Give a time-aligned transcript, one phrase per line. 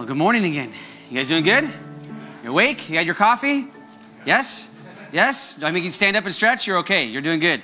[0.00, 0.70] Well, good morning again.
[1.10, 1.64] You guys doing good?
[2.42, 2.88] You awake?
[2.88, 3.66] You had your coffee?
[4.24, 4.74] Yes?
[5.12, 5.56] Yes?
[5.56, 6.66] Do I make you stand up and stretch?
[6.66, 7.04] You're okay.
[7.04, 7.60] You're doing good.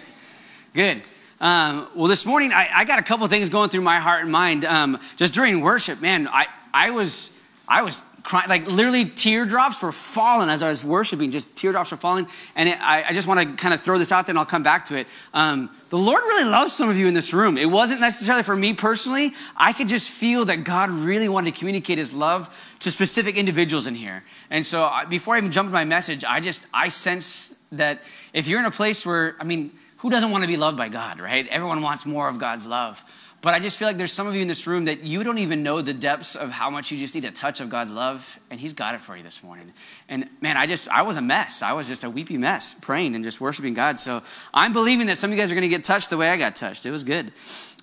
[0.75, 1.01] Good.
[1.41, 4.30] Um, well, this morning I, I, got a couple things going through my heart and
[4.30, 4.67] mind.
[4.67, 9.92] Um, just during worship, man, I, I was I was crying, like literally teardrops were
[9.92, 11.30] falling as I was worshiping.
[11.30, 14.12] Just teardrops were falling, and it, I, I, just want to kind of throw this
[14.12, 15.06] out there, and I'll come back to it.
[15.32, 17.56] Um, the Lord really loves some of you in this room.
[17.56, 19.32] It wasn't necessarily for me personally.
[19.56, 23.86] I could just feel that God really wanted to communicate His love to specific individuals
[23.86, 24.24] in here.
[24.51, 28.02] And so, before I even jump into my message, I just I sense that
[28.34, 30.88] if you're in a place where, I mean who doesn't want to be loved by
[30.88, 31.46] God, right?
[31.48, 33.02] Everyone wants more of God's love.
[33.42, 35.38] But I just feel like there's some of you in this room that you don't
[35.38, 38.40] even know the depths of how much you just need a touch of God's love,
[38.50, 39.72] and He's got it for you this morning.
[40.09, 41.62] And man, I just, I was a mess.
[41.62, 43.98] I was just a weepy mess, praying and just worshiping God.
[43.98, 44.22] So
[44.52, 46.36] I'm believing that some of you guys are going to get touched the way I
[46.36, 46.86] got touched.
[46.86, 47.32] It was good.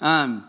[0.02, 0.48] Um,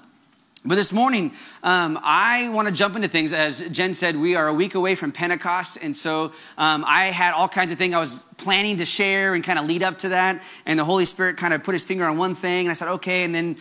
[0.67, 1.33] but this morning,
[1.63, 3.35] um, I want to jump into things.
[3.35, 5.79] As Jen said, we are a week away from Pentecost.
[5.83, 9.45] And so um, I had all kinds of things I was planning to share and
[9.45, 10.43] kind of lead up to that.
[10.65, 12.65] And the Holy Spirit kind of put his finger on one thing.
[12.65, 13.25] And I said, okay.
[13.25, 13.57] And then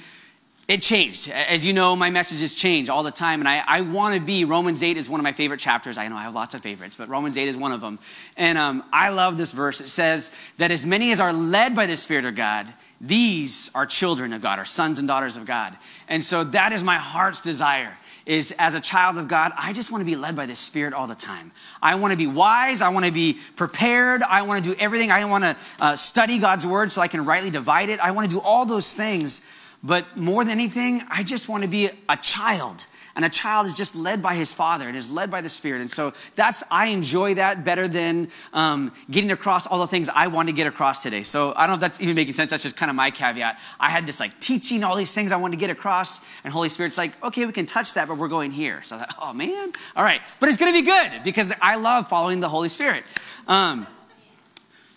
[0.67, 1.29] it changed.
[1.29, 3.41] As you know, my messages change all the time.
[3.41, 5.97] And I, I want to be, Romans 8 is one of my favorite chapters.
[5.97, 7.99] I know I have lots of favorites, but Romans 8 is one of them.
[8.37, 9.81] And um, I love this verse.
[9.81, 13.85] It says that as many as are led by the Spirit of God, these are
[13.85, 15.75] children of God, are sons and daughters of God.
[16.07, 19.91] And so that is my heart's desire is as a child of God, I just
[19.91, 21.51] want to be led by the Spirit all the time.
[21.81, 22.81] I want to be wise.
[22.81, 24.23] I want to be prepared.
[24.23, 25.11] I want to do everything.
[25.11, 27.99] I want to uh, study God's word so I can rightly divide it.
[27.99, 29.51] I want to do all those things.
[29.83, 33.75] But more than anything, I just want to be a child and a child is
[33.75, 35.81] just led by his father and is led by the Spirit.
[35.81, 40.27] And so that's, I enjoy that better than um, getting across all the things I
[40.27, 41.21] want to get across today.
[41.21, 42.49] So I don't know if that's even making sense.
[42.49, 43.59] That's just kind of my caveat.
[43.79, 46.69] I had this like teaching all these things I wanted to get across, and Holy
[46.69, 48.81] Spirit's like, okay, we can touch that, but we're going here.
[48.81, 50.21] So I thought, oh man, all right.
[50.39, 53.03] But it's going to be good because I love following the Holy Spirit.
[53.47, 53.85] Um,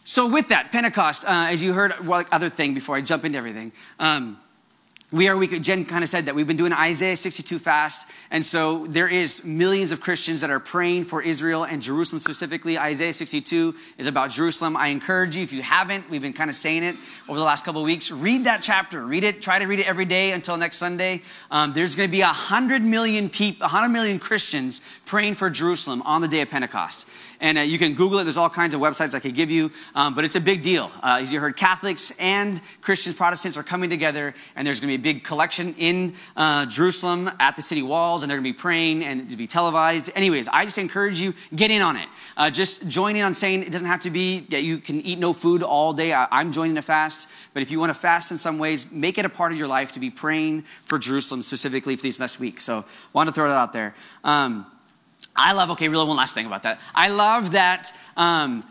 [0.04, 3.36] so with that, Pentecost, uh, as you heard, well, other thing before I jump into
[3.36, 3.72] everything.
[3.98, 4.38] Um,
[5.12, 8.44] we are we jen kind of said that we've been doing isaiah 62 fast and
[8.44, 12.76] so there is millions of christians that are praying for israel and jerusalem specifically.
[12.76, 14.76] Isaiah 62 is about jerusalem.
[14.76, 16.96] I encourage you if you haven't we've been kind of saying it
[17.28, 19.04] over the last couple of weeks read that chapter.
[19.04, 21.22] Read it try to read it every day until next sunday.
[21.52, 26.20] Um, there's going to be 100 million people 100 million christians praying for jerusalem on
[26.20, 27.08] the day of pentecost
[27.40, 28.24] and uh, you can Google it.
[28.24, 30.90] There's all kinds of websites I could give you, um, but it's a big deal.
[31.02, 34.98] Uh, as you heard, Catholics and Christians, Protestants are coming together, and there's going to
[34.98, 38.56] be a big collection in uh, Jerusalem at the city walls, and they're going to
[38.56, 40.10] be praying and to be televised.
[40.14, 42.08] Anyways, I just encourage you get in on it.
[42.36, 45.18] Uh, just join in on saying it doesn't have to be that you can eat
[45.18, 46.12] no food all day.
[46.12, 49.18] I, I'm joining a fast, but if you want to fast in some ways, make
[49.18, 52.40] it a part of your life to be praying for Jerusalem specifically for these next
[52.40, 52.64] weeks.
[52.64, 53.94] So, want to throw that out there.
[54.24, 54.66] Um,
[55.36, 56.80] I love, okay, really one last thing about that.
[56.94, 58.64] I love that, um,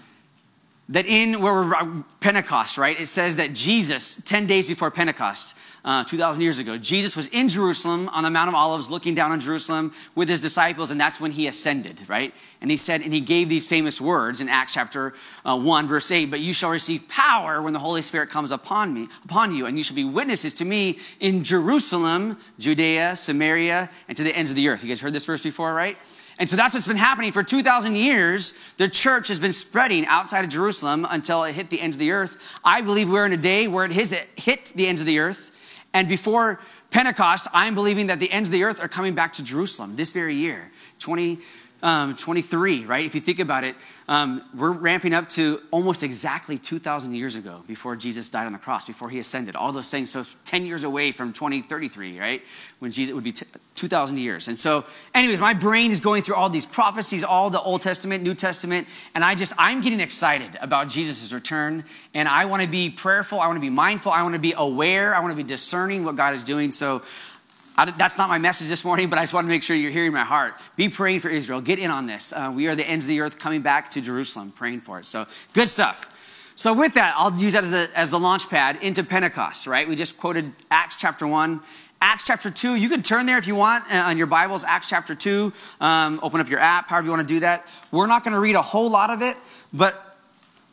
[0.89, 2.99] that in where we're Pentecost, right?
[2.99, 7.47] It says that Jesus, 10 days before Pentecost, uh, 2,000 years ago, Jesus was in
[7.47, 11.21] Jerusalem on the Mount of Olives looking down on Jerusalem with his disciples, and that's
[11.21, 12.33] when he ascended, right?
[12.59, 15.13] And he said, and he gave these famous words in Acts chapter
[15.45, 18.95] uh, 1, verse 8, but you shall receive power when the Holy Spirit comes upon
[18.95, 24.17] me, upon you, and you shall be witnesses to me in Jerusalem, Judea, Samaria, and
[24.17, 24.83] to the ends of the earth.
[24.83, 25.97] You guys heard this verse before, right?
[26.37, 28.61] And so that's what's been happening for 2,000 years.
[28.77, 32.11] The church has been spreading outside of Jerusalem until it hit the ends of the
[32.11, 32.59] earth.
[32.63, 35.51] I believe we're in a day where it hit the ends of the earth.
[35.93, 36.59] And before
[36.91, 40.11] Pentecost, I'm believing that the ends of the earth are coming back to Jerusalem this
[40.11, 41.39] very year, 20,
[41.83, 43.05] um, 23, right?
[43.05, 43.75] If you think about it,
[44.07, 48.59] um, we're ramping up to almost exactly 2,000 years ago before Jesus died on the
[48.59, 49.55] cross, before he ascended.
[49.55, 50.11] All those things.
[50.11, 52.41] So 10 years away from 2033, right?
[52.79, 54.47] When Jesus would be t- 2,000 years.
[54.47, 58.23] And so, anyways, my brain is going through all these prophecies, all the Old Testament,
[58.23, 61.83] New Testament, and I just, I'm getting excited about Jesus' return.
[62.13, 63.39] And I want to be prayerful.
[63.39, 64.11] I want to be mindful.
[64.11, 65.15] I want to be aware.
[65.15, 66.71] I want to be discerning what God is doing.
[66.71, 67.01] So,
[67.77, 69.91] I, that's not my message this morning, but I just want to make sure you're
[69.91, 70.53] hearing my heart.
[70.75, 71.59] Be praying for Israel.
[71.59, 72.31] Get in on this.
[72.31, 75.05] Uh, we are the ends of the earth coming back to Jerusalem, praying for it.
[75.05, 76.11] So, good stuff.
[76.55, 79.87] So, with that, I'll use that as, a, as the launch pad into Pentecost, right?
[79.87, 81.59] We just quoted Acts chapter 1.
[82.01, 84.89] Acts chapter 2, you can turn there if you want uh, on your Bibles, Acts
[84.89, 85.51] chapter 2.
[85.81, 87.65] Um, open up your app, however you want to do that.
[87.91, 89.35] We're not going to read a whole lot of it,
[89.73, 90.04] but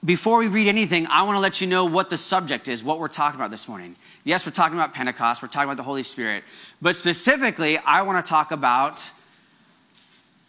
[0.05, 2.99] before we read anything, I want to let you know what the subject is, what
[2.99, 3.95] we're talking about this morning.
[4.25, 6.45] Yes, we're talking about Pentecost, we're talking about the Holy Spirit,
[6.81, 9.11] but specifically, I want to talk about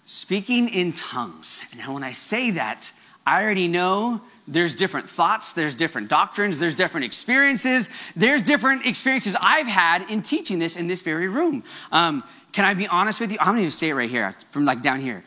[0.05, 1.63] speaking in tongues.
[1.71, 2.91] And when I say that,
[3.25, 9.37] I already know there's different thoughts, there's different doctrines, there's different experiences, there's different experiences
[9.41, 11.63] I've had in teaching this in this very room.
[11.91, 13.37] Um, can I be honest with you?
[13.39, 15.23] I'm going to say it right here from like down here.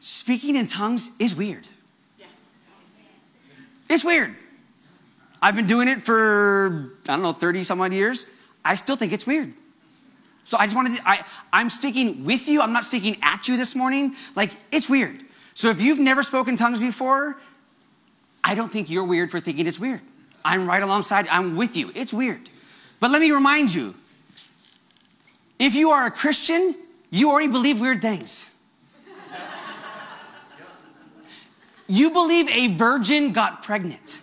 [0.00, 1.66] speaking in tongues is weird.
[3.88, 4.34] It's weird.
[5.40, 8.40] I've been doing it for, I don't know, 30 some odd years.
[8.64, 9.52] I still think it's weird.
[10.44, 12.60] So I just wanted to, I, I'm speaking with you.
[12.60, 14.14] I'm not speaking at you this morning.
[14.34, 15.20] Like, it's weird.
[15.54, 17.36] So if you've never spoken tongues before,
[18.42, 20.00] I don't think you're weird for thinking it's weird.
[20.44, 21.92] I'm right alongside, I'm with you.
[21.94, 22.48] It's weird.
[23.00, 23.94] But let me remind you
[25.58, 26.74] if you are a Christian,
[27.10, 28.57] you already believe weird things.
[31.88, 34.22] You believe a virgin got pregnant.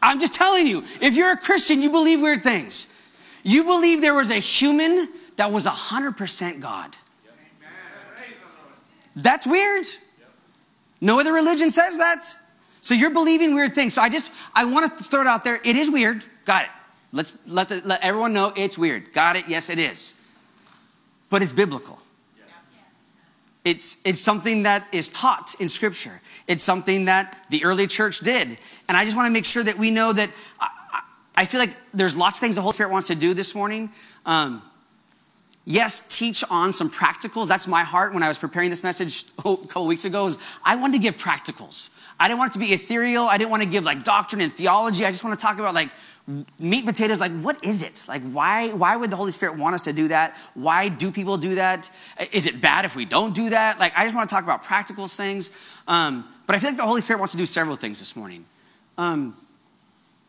[0.00, 2.94] I'm just telling you, if you're a Christian, you believe weird things.
[3.42, 6.94] You believe there was a human that was 100% God.
[9.16, 9.86] That's weird.
[11.00, 12.24] No other religion says that.
[12.80, 13.94] So you're believing weird things.
[13.94, 15.60] So I just, I want to throw it out there.
[15.64, 16.22] It is weird.
[16.44, 16.70] Got it.
[17.12, 19.12] Let's let, the, let everyone know it's weird.
[19.12, 19.46] Got it.
[19.48, 20.20] Yes, it is.
[21.30, 21.98] But it's biblical.
[23.66, 26.20] It's, it's something that is taught in Scripture.
[26.46, 28.58] It's something that the early church did.
[28.86, 30.30] And I just want to make sure that we know that
[30.60, 31.02] I,
[31.34, 33.90] I feel like there's lots of things the Holy Spirit wants to do this morning.
[34.24, 34.62] Um,
[35.64, 37.48] yes, teach on some practicals.
[37.48, 40.28] That's my heart when I was preparing this message a couple weeks ago.
[40.28, 41.98] Is I wanted to give practicals.
[42.20, 43.24] I didn't want it to be ethereal.
[43.24, 45.04] I didn't want to give like doctrine and theology.
[45.04, 45.90] I just want to talk about like
[46.26, 48.04] meat and potatoes like what is it?
[48.08, 50.36] Like why why would the holy spirit want us to do that?
[50.54, 51.88] Why do people do that?
[52.32, 53.78] Is it bad if we don't do that?
[53.78, 55.56] Like i just want to talk about practical things
[55.86, 58.44] um, but i feel like the holy spirit wants to do several things this morning.
[58.98, 59.36] Um,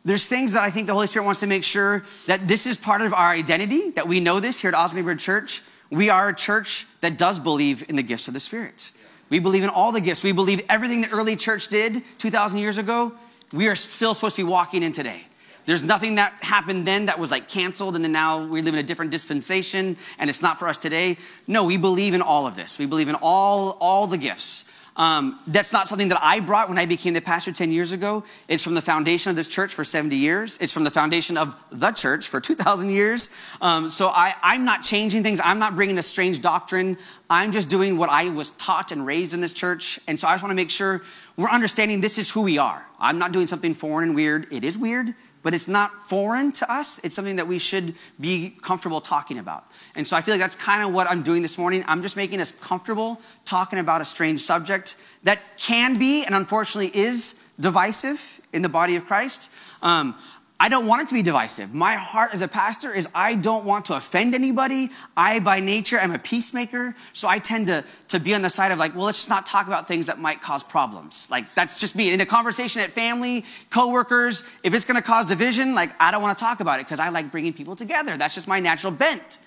[0.06, 2.78] there's things that i think the holy spirit wants to make sure that this is
[2.78, 5.64] part of our identity that we know this here at osmond church.
[5.90, 8.92] We are a church that does believe in the gifts of the spirit.
[9.30, 10.24] We believe in all the gifts.
[10.24, 13.14] We believe everything the early church did 2000 years ago.
[13.54, 15.27] We are still supposed to be walking in today
[15.68, 18.80] there's nothing that happened then that was like canceled and then now we live in
[18.80, 21.18] a different dispensation and it's not for us today.
[21.46, 22.80] No, we believe in all of this.
[22.80, 24.72] We believe in all, all the gifts.
[24.96, 28.24] Um, that's not something that I brought when I became the pastor 10 years ago.
[28.48, 30.58] It's from the foundation of this church for 70 years.
[30.60, 33.38] It's from the foundation of the church for 2,000 years.
[33.62, 35.40] Um, so I, I'm not changing things.
[35.44, 36.98] I'm not bringing a strange doctrine.
[37.30, 40.00] I'm just doing what I was taught and raised in this church.
[40.08, 41.04] And so I just want to make sure
[41.36, 42.84] we're understanding this is who we are.
[43.00, 44.48] I'm not doing something foreign and weird.
[44.52, 45.14] It is weird,
[45.48, 47.00] but it's not foreign to us.
[47.06, 49.64] It's something that we should be comfortable talking about.
[49.96, 51.86] And so I feel like that's kind of what I'm doing this morning.
[51.88, 56.92] I'm just making us comfortable talking about a strange subject that can be and unfortunately
[56.94, 59.56] is divisive in the body of Christ.
[59.82, 60.16] Um,
[60.60, 61.76] I don't want it to be divisive.
[61.76, 64.90] My heart as a pastor is I don't want to offend anybody.
[65.16, 66.96] I, by nature, am a peacemaker.
[67.14, 69.46] So I tend to, to be on the side of like, well, let's just not
[69.46, 71.28] talk about things that might cause problems.
[71.30, 72.12] Like, that's just me.
[72.12, 76.24] In a conversation at family, coworkers, if it's going to cause division, like, I don't
[76.24, 78.18] want to talk about it because I like bringing people together.
[78.18, 79.40] That's just my natural bent.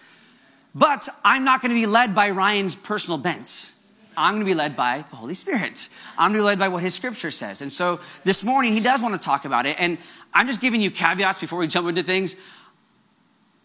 [0.77, 3.77] But I'm not going to be led by Ryan's personal bents.
[4.17, 5.89] I'm going to be led by the Holy Spirit.
[6.19, 7.63] I'm going to be led by what his scripture says.
[7.63, 9.81] And so this morning, he does want to talk about it.
[9.81, 9.99] And
[10.33, 12.37] I'm just giving you caveats before we jump into things.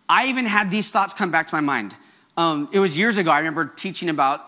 [0.08, 1.96] I even had these thoughts come back to my mind.
[2.38, 4.42] Um, it was years ago, I remember teaching about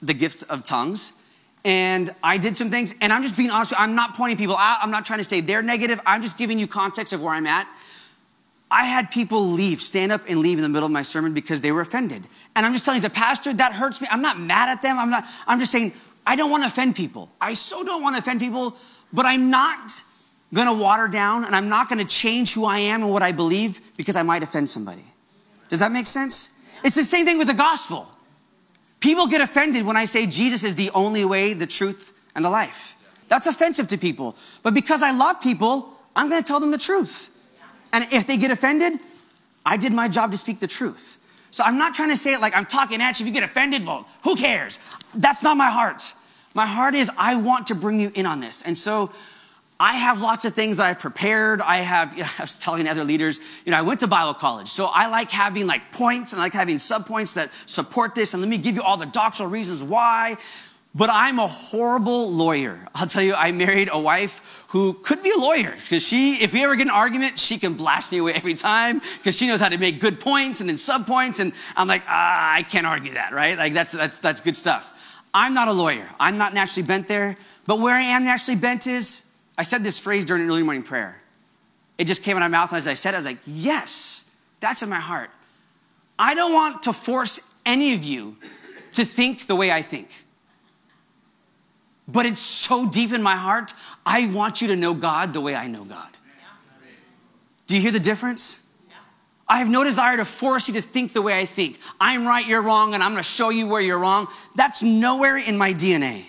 [0.00, 1.12] the gift of tongues.
[1.64, 4.78] And I did some things, and I'm just being honest, I'm not pointing people out.
[4.82, 6.00] I'm not trying to say they're negative.
[6.04, 7.68] I'm just giving you context of where I'm at.
[8.68, 11.60] I had people leave, stand up and leave in the middle of my sermon because
[11.60, 12.24] they were offended.
[12.56, 14.08] And I'm just telling you, as a pastor, that hurts me.
[14.10, 14.98] I'm not mad at them.
[14.98, 15.92] I'm not, I'm just saying,
[16.26, 17.30] I don't want to offend people.
[17.40, 18.76] I so don't want to offend people,
[19.12, 20.02] but I'm not
[20.54, 23.80] to water down and I'm not to change who I am and what I believe
[23.96, 25.04] because I might offend somebody.
[25.68, 26.62] Does that make sense?
[26.84, 28.08] It's the same thing with the gospel.
[29.00, 32.50] People get offended when I say Jesus is the only way, the truth, and the
[32.50, 32.96] life.
[33.28, 34.36] That's offensive to people.
[34.62, 37.30] But because I love people, I'm to tell them the truth.
[37.92, 39.00] And if they get offended,
[39.64, 41.18] I did my job to speak the truth.
[41.50, 43.24] So I'm not trying to say it like I'm talking at you.
[43.24, 44.78] If you get offended, well, who cares?
[45.14, 46.02] That's not my heart.
[46.54, 48.62] My heart is I want to bring you in on this.
[48.62, 49.12] And so
[49.82, 51.60] I have lots of things that I've prepared.
[51.60, 54.32] I have, you know, I was telling other leaders, you know, I went to Bible
[54.32, 54.68] college.
[54.68, 58.32] So I like having like points and I like having subpoints that support this.
[58.32, 60.36] And let me give you all the doctrinal reasons why.
[60.94, 62.78] But I'm a horrible lawyer.
[62.94, 66.52] I'll tell you, I married a wife who could be a lawyer because she, if
[66.52, 69.60] we ever get an argument, she can blast me away every time because she knows
[69.60, 71.40] how to make good points and then subpoints.
[71.40, 73.58] And I'm like, ah, I can't argue that, right?
[73.58, 74.96] Like that's, that's, that's good stuff.
[75.34, 76.08] I'm not a lawyer.
[76.20, 77.36] I'm not naturally bent there.
[77.66, 80.82] But where I am naturally bent is I said this phrase during an early morning
[80.82, 81.20] prayer.
[81.98, 84.34] It just came out of my mouth, and as I said, I was like, yes,
[84.60, 85.30] that's in my heart.
[86.18, 88.36] I don't want to force any of you
[88.94, 90.24] to think the way I think.
[92.08, 93.72] But it's so deep in my heart,
[94.04, 96.08] I want you to know God the way I know God.
[97.66, 98.62] Do you hear the difference?
[99.48, 101.78] I have no desire to force you to think the way I think.
[102.00, 104.28] I'm right, you're wrong, and I'm gonna show you where you're wrong.
[104.56, 106.24] That's nowhere in my DNA.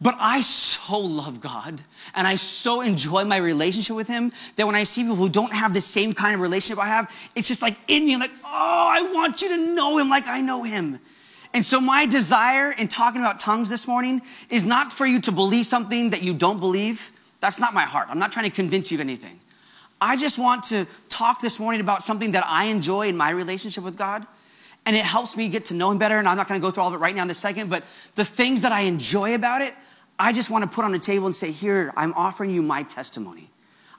[0.00, 1.80] But I so love God
[2.14, 5.52] and I so enjoy my relationship with Him that when I see people who don't
[5.52, 8.30] have the same kind of relationship I have, it's just like in me, I'm like,
[8.44, 11.00] oh, I want you to know Him like I know Him.
[11.52, 15.32] And so, my desire in talking about tongues this morning is not for you to
[15.32, 17.10] believe something that you don't believe.
[17.40, 18.08] That's not my heart.
[18.10, 19.40] I'm not trying to convince you of anything.
[20.00, 23.82] I just want to talk this morning about something that I enjoy in my relationship
[23.82, 24.26] with God.
[24.86, 26.18] And it helps me get to know Him better.
[26.18, 27.70] And I'm not going to go through all of it right now in a second,
[27.70, 27.82] but
[28.14, 29.72] the things that I enjoy about it,
[30.18, 32.82] I just want to put on the table and say, Here, I'm offering you my
[32.82, 33.50] testimony.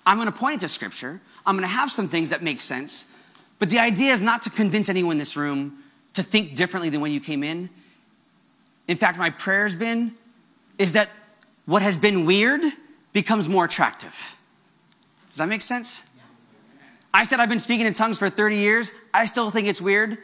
[0.06, 1.22] I'm going to point to Scripture.
[1.46, 3.14] I'm going to have some things that make sense.
[3.60, 5.84] But the idea is not to convince anyone in this room
[6.14, 7.70] to think differently than when you came in.
[8.88, 10.16] In fact, my prayer has been
[10.78, 11.10] is that
[11.66, 12.62] what has been weird
[13.14, 14.36] becomes more attractive.
[15.30, 16.10] Does that make sense?
[17.14, 18.92] I said I've been speaking in tongues for 30 years.
[19.14, 20.18] I still think it's weird.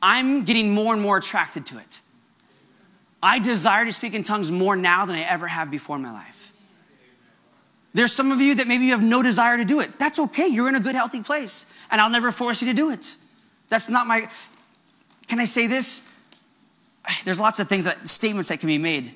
[0.00, 2.00] I'm getting more and more attracted to it.
[3.22, 6.12] I desire to speak in tongues more now than I ever have before in my
[6.12, 6.52] life.
[7.94, 9.98] There's some of you that maybe you have no desire to do it.
[9.98, 10.46] That's okay.
[10.46, 13.16] You're in a good, healthy place, and I'll never force you to do it.
[13.68, 14.28] That's not my.
[15.28, 16.12] Can I say this?
[17.24, 19.14] There's lots of things that statements that can be made.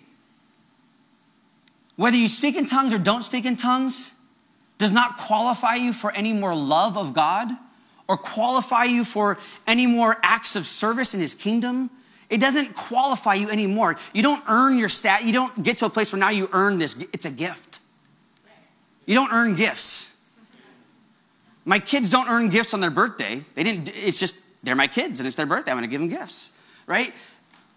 [1.96, 4.18] Whether you speak in tongues or don't speak in tongues
[4.78, 7.50] does not qualify you for any more love of God
[8.08, 11.90] or qualify you for any more acts of service in His kingdom
[12.30, 13.96] it doesn't qualify you anymore.
[14.14, 15.24] You don't earn your stat.
[15.24, 17.08] You don't get to a place where now you earn this.
[17.12, 17.80] It's a gift.
[19.04, 20.24] You don't earn gifts.
[21.64, 23.44] My kids don't earn gifts on their birthday.
[23.54, 25.72] They didn't, it's just, they're my kids and it's their birthday.
[25.72, 27.12] I'm going to give them gifts, right?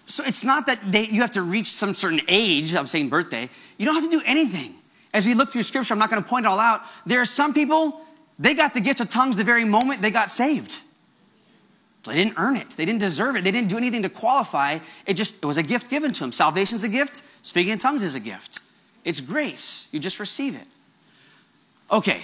[0.06, 2.76] So it's not that they, you have to reach some certain age.
[2.76, 3.50] I'm saying birthday.
[3.78, 4.76] You don't have to do anything.
[5.14, 6.82] As we look through scripture, I'm not going to point it all out.
[7.06, 8.02] There are some people,
[8.38, 10.82] they got the gift of tongues the very moment they got saved.
[12.06, 12.72] They didn't earn it.
[12.72, 13.44] They didn't deserve it.
[13.44, 14.80] They didn't do anything to qualify.
[15.06, 16.32] It just it was a gift given to them.
[16.32, 17.24] Salvation's a gift.
[17.42, 18.60] Speaking in tongues is a gift.
[19.06, 19.88] It's grace.
[19.92, 20.68] You just receive it.
[21.92, 22.22] Okay.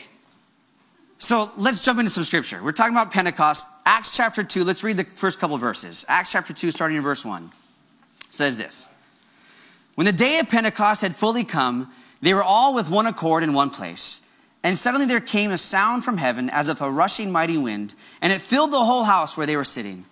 [1.17, 2.61] So let's jump into some scripture.
[2.63, 3.67] We're talking about Pentecost.
[3.85, 4.63] Acts chapter 2.
[4.63, 6.05] Let's read the first couple verses.
[6.07, 7.49] Acts chapter 2, starting in verse 1,
[8.29, 8.97] says this
[9.95, 13.53] When the day of Pentecost had fully come, they were all with one accord in
[13.53, 14.28] one place.
[14.63, 18.33] And suddenly there came a sound from heaven as of a rushing mighty wind, and
[18.33, 20.05] it filled the whole house where they were sitting.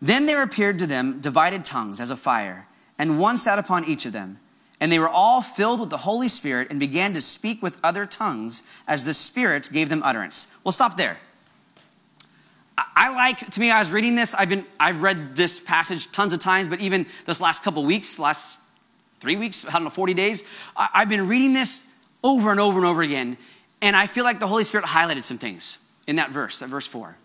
[0.00, 2.66] Then there appeared to them divided tongues as of fire,
[2.98, 4.38] and one sat upon each of them.
[4.80, 8.06] And they were all filled with the Holy Spirit and began to speak with other
[8.06, 10.60] tongues as the Spirit gave them utterance.
[10.64, 11.18] We'll stop there.
[12.94, 14.34] I like, to me, I was reading this.
[14.34, 18.20] I've been, I've read this passage tons of times, but even this last couple weeks,
[18.20, 18.62] last
[19.18, 21.92] three weeks, I don't know, 40 days, I've been reading this
[22.22, 23.36] over and over and over again.
[23.80, 26.86] And I feel like the Holy Spirit highlighted some things in that verse, that verse
[26.86, 27.16] 4.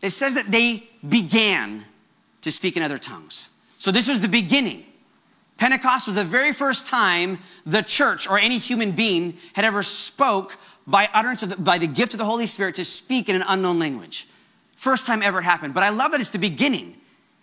[0.00, 1.84] It says that they began
[2.42, 3.50] to speak in other tongues.
[3.78, 4.84] So this was the beginning.
[5.56, 10.56] Pentecost was the very first time the church or any human being had ever spoke
[10.86, 13.44] by utterance of the, by the gift of the Holy Spirit to speak in an
[13.46, 14.26] unknown language.
[14.76, 15.74] First time ever happened.
[15.74, 16.96] But I love that it's the beginning.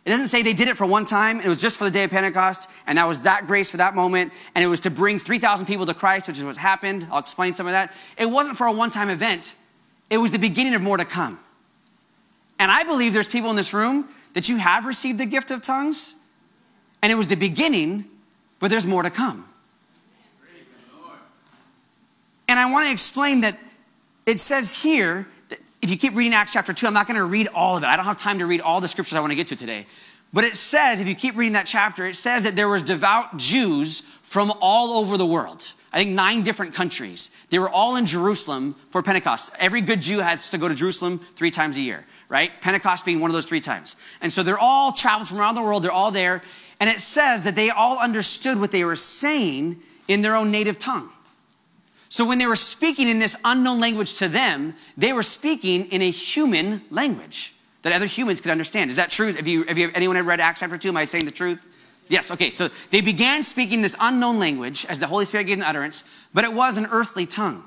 [0.06, 1.40] It doesn't say they did it for one time.
[1.40, 3.96] It was just for the day of Pentecost, and that was that grace for that
[3.96, 4.32] moment.
[4.54, 7.08] And it was to bring 3,000 people to Christ, which is what happened.
[7.12, 7.92] I'll explain some of that.
[8.16, 9.56] It wasn't for a one time event,
[10.10, 11.40] it was the beginning of more to come.
[12.60, 15.64] And I believe there's people in this room that you have received the gift of
[15.64, 16.24] tongues,
[17.02, 18.06] and it was the beginning,
[18.60, 19.46] but there's more to come.
[22.48, 23.58] And I want to explain that
[24.28, 25.28] it says here
[25.82, 27.88] if you keep reading Acts chapter 2, I'm not going to read all of it.
[27.88, 29.86] I don't have time to read all the scriptures I want to get to today.
[30.34, 33.38] But it says, if you keep reading that chapter, it says that there was devout
[33.38, 35.72] Jews from all over the world.
[35.94, 37.46] I think nine different countries.
[37.52, 39.56] They were all in Jerusalem for Pentecost.
[39.60, 42.52] Every good Jew has to go to Jerusalem three times a year, right?
[42.60, 43.96] Pentecost being one of those three times.
[44.20, 45.84] And so they're all traveled from around the world.
[45.84, 46.42] They're all there.
[46.82, 49.78] And it says that they all understood what they were saying
[50.10, 51.10] in their own native tongue.
[52.16, 56.02] So when they were speaking in this unknown language to them, they were speaking in
[56.02, 58.90] a human language that other humans could understand.
[58.90, 59.34] Is that true?
[59.34, 60.88] Have you, have you anyone ever read Acts chapter 2?
[60.88, 61.68] Am I saying the truth?
[62.08, 62.52] Yes, okay.
[62.52, 66.46] So they began speaking this unknown language as the Holy Spirit gave them utterance, but
[66.46, 67.66] it was an earthly tongue.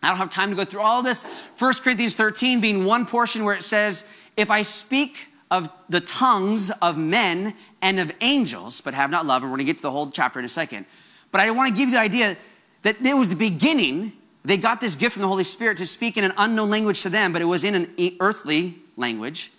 [0.00, 1.26] I don't have time to go through all this.
[1.58, 6.70] 1 Corinthians 13 being one portion where it says, If I speak of the tongues
[6.80, 9.82] of men and of angels, but have not love, and we're going to get to
[9.82, 10.86] the whole chapter in a second.
[11.32, 12.36] But I want to give you the idea
[12.82, 14.12] that it was the beginning.
[14.44, 17.08] They got this gift from the Holy Spirit to speak in an unknown language to
[17.08, 17.88] them, but it was in an
[18.20, 19.50] earthly language.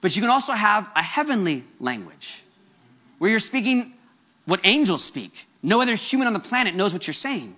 [0.00, 2.42] But you can also have a heavenly language
[3.18, 3.94] where you're speaking
[4.44, 5.46] what angels speak.
[5.62, 7.56] No other human on the planet knows what you're saying.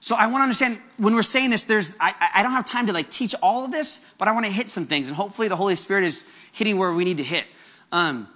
[0.00, 2.86] So I want to understand when we're saying this, there's I, I don't have time
[2.86, 5.48] to like teach all of this, but I want to hit some things, and hopefully
[5.48, 7.44] the Holy Spirit is hitting where we need to hit.
[7.92, 8.28] Um,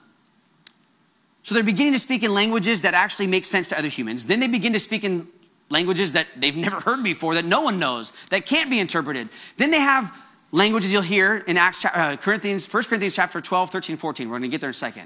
[1.42, 4.26] so they're beginning to speak in languages that actually make sense to other humans.
[4.26, 5.26] Then they begin to speak in
[5.70, 9.28] languages that they've never heard before, that no one knows, that can't be interpreted.
[9.56, 10.14] Then they have
[10.52, 14.28] languages you'll hear in Acts, uh, Corinthians, 1 Corinthians chapter 12, 13, 14.
[14.28, 15.04] We're going to get there in a second.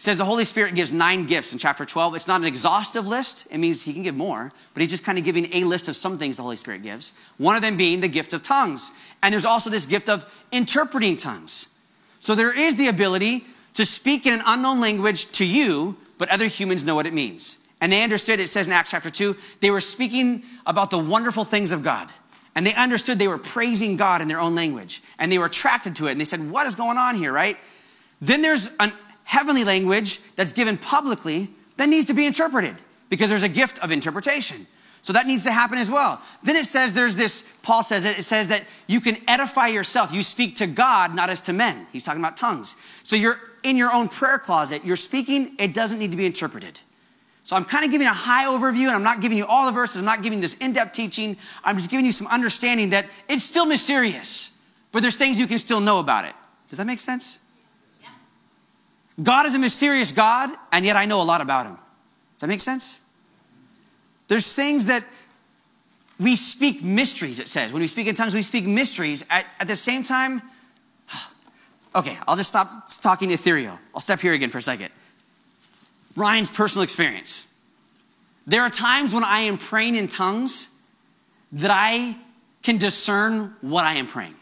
[0.00, 2.16] It says the Holy Spirit gives nine gifts in chapter 12.
[2.16, 3.52] It's not an exhaustive list.
[3.52, 5.96] It means he can give more, but he's just kind of giving a list of
[5.96, 7.18] some things the Holy Spirit gives.
[7.36, 8.92] One of them being the gift of tongues.
[9.22, 11.78] And there's also this gift of interpreting tongues.
[12.18, 16.46] So there is the ability to speak in an unknown language to you, but other
[16.46, 17.66] humans know what it means.
[17.80, 21.44] And they understood, it says in Acts chapter 2, they were speaking about the wonderful
[21.44, 22.10] things of God.
[22.54, 25.02] And they understood they were praising God in their own language.
[25.18, 26.12] And they were attracted to it.
[26.12, 27.56] And they said, What is going on here, right?
[28.20, 28.92] Then there's a
[29.24, 32.76] heavenly language that's given publicly that needs to be interpreted
[33.08, 34.66] because there's a gift of interpretation.
[35.02, 36.20] So that needs to happen as well.
[36.42, 40.12] Then it says there's this, Paul says it, it says that you can edify yourself.
[40.12, 41.86] You speak to God, not as to men.
[41.92, 42.76] He's talking about tongues.
[43.02, 46.80] So you're in your own prayer closet, you're speaking, it doesn't need to be interpreted.
[47.50, 49.72] So I'm kind of giving a high overview and I'm not giving you all the
[49.72, 51.36] verses, I'm not giving this in depth teaching.
[51.64, 55.58] I'm just giving you some understanding that it's still mysterious, but there's things you can
[55.58, 56.32] still know about it.
[56.68, 57.50] Does that make sense?
[58.00, 58.10] Yeah.
[59.20, 61.72] God is a mysterious God, and yet I know a lot about him.
[61.72, 63.12] Does that make sense?
[64.28, 65.02] There's things that
[66.20, 67.72] we speak mysteries, it says.
[67.72, 69.26] When we speak in tongues, we speak mysteries.
[69.28, 70.40] At, at the same time,
[71.96, 72.70] okay, I'll just stop
[73.02, 73.76] talking ethereal.
[73.92, 74.90] I'll step here again for a second.
[76.14, 77.39] Ryan's personal experience.
[78.50, 80.76] There are times when I am praying in tongues
[81.52, 82.16] that I
[82.64, 84.34] can discern what I am praying.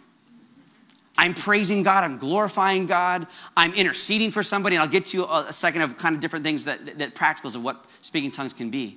[1.19, 5.25] I'm praising God, I'm glorifying God, I'm interceding for somebody, and I'll get to you
[5.25, 8.55] a, second of kind of different things that, that, that practicals of what speaking tongues
[8.55, 8.97] can be.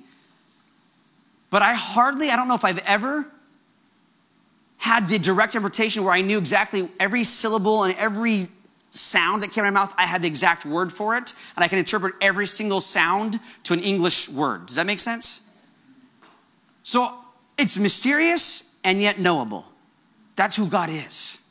[1.50, 3.26] But I hardly, I don't know if I've ever
[4.78, 8.48] had the direct interpretation where I knew exactly every syllable and every
[8.92, 11.64] sound that came out of my mouth, I had the exact word for it, and
[11.64, 14.66] I can interpret every single sound to an English word.
[14.66, 15.52] Does that make sense?
[16.84, 17.12] So
[17.58, 19.64] it's mysterious and yet knowable.
[20.36, 21.44] That's who God is.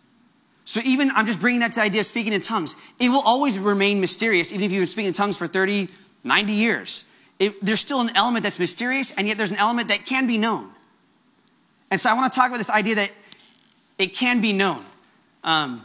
[0.63, 2.81] So even, I'm just bringing that to the idea of speaking in tongues.
[2.99, 5.89] It will always remain mysterious, even if you've been speaking in tongues for 30,
[6.23, 7.11] 90 years
[7.41, 10.37] it, there's still an element that's mysterious, and yet there's an element that can be
[10.37, 10.69] known.
[11.89, 13.11] And so I want to talk about this idea that
[13.97, 14.83] it can be known.
[15.43, 15.83] Um,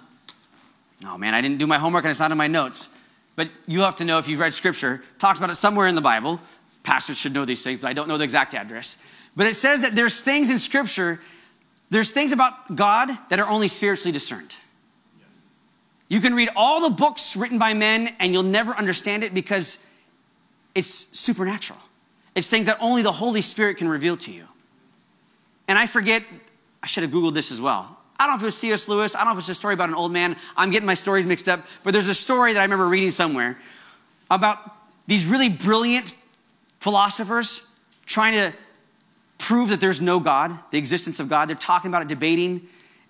[1.04, 2.96] oh man, I didn't do my homework and it's not in my notes.
[3.34, 6.00] But you have to know if you've read scripture, talks about it somewhere in the
[6.00, 6.40] Bible.
[6.82, 9.04] Pastors should know these things, but I don't know the exact address.
[9.36, 11.20] But it says that there's things in scripture,
[11.90, 14.56] there's things about God that are only spiritually discerned.
[15.18, 15.48] Yes.
[16.08, 19.86] You can read all the books written by men and you'll never understand it because
[20.74, 21.78] it's supernatural.
[22.34, 24.44] It's things that only the Holy Spirit can reveal to you.
[25.68, 26.22] And I forget,
[26.82, 27.98] I should have Googled this as well.
[28.18, 28.88] I don't know if it was C.S.
[28.88, 29.14] Lewis.
[29.14, 30.36] I don't know if it's a story about an old man.
[30.56, 31.60] I'm getting my stories mixed up.
[31.84, 33.58] But there's a story that I remember reading somewhere
[34.30, 34.58] about
[35.06, 36.16] these really brilliant
[36.78, 38.56] philosophers trying to
[39.38, 41.48] prove that there's no God, the existence of God.
[41.48, 42.62] They're talking about it, debating.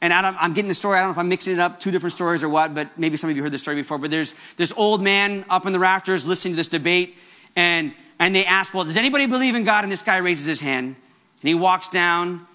[0.03, 0.99] And I'm getting the story.
[0.99, 3.17] I don't know if I'm mixing it up, two different stories or what, but maybe
[3.17, 3.99] some of you heard this story before.
[3.99, 7.17] But there's this old man up in the rafters listening to this debate
[7.57, 9.85] and, and they ask, Well, does anybody believe in God?
[9.85, 10.97] And this guy raises his hand
[11.41, 12.47] and he walks down.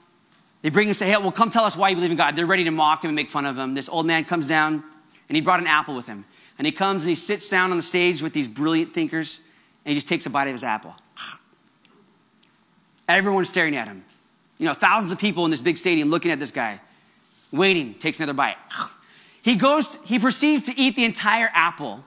[0.62, 2.36] They bring him and say, Hey, well, come tell us why you believe in God.
[2.36, 3.74] They're ready to mock him and make fun of him.
[3.74, 4.84] This old man comes down
[5.30, 6.26] and he brought an apple with him.
[6.58, 9.52] And he comes and he sits down on the stage with these brilliant thinkers
[9.84, 10.96] and he just takes a bite of his apple.
[13.08, 14.04] Everyone's staring at him.
[14.58, 16.80] You know, thousands of people in this big stadium looking at this guy,
[17.52, 18.58] waiting, takes another bite.
[19.42, 22.06] He goes, he proceeds to eat the entire apple,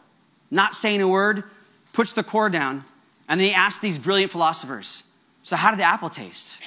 [0.53, 1.43] not saying a word,
[1.93, 2.85] puts the core down,
[3.29, 5.11] and then he asks these brilliant philosophers,
[5.43, 6.63] So, how did the apple taste?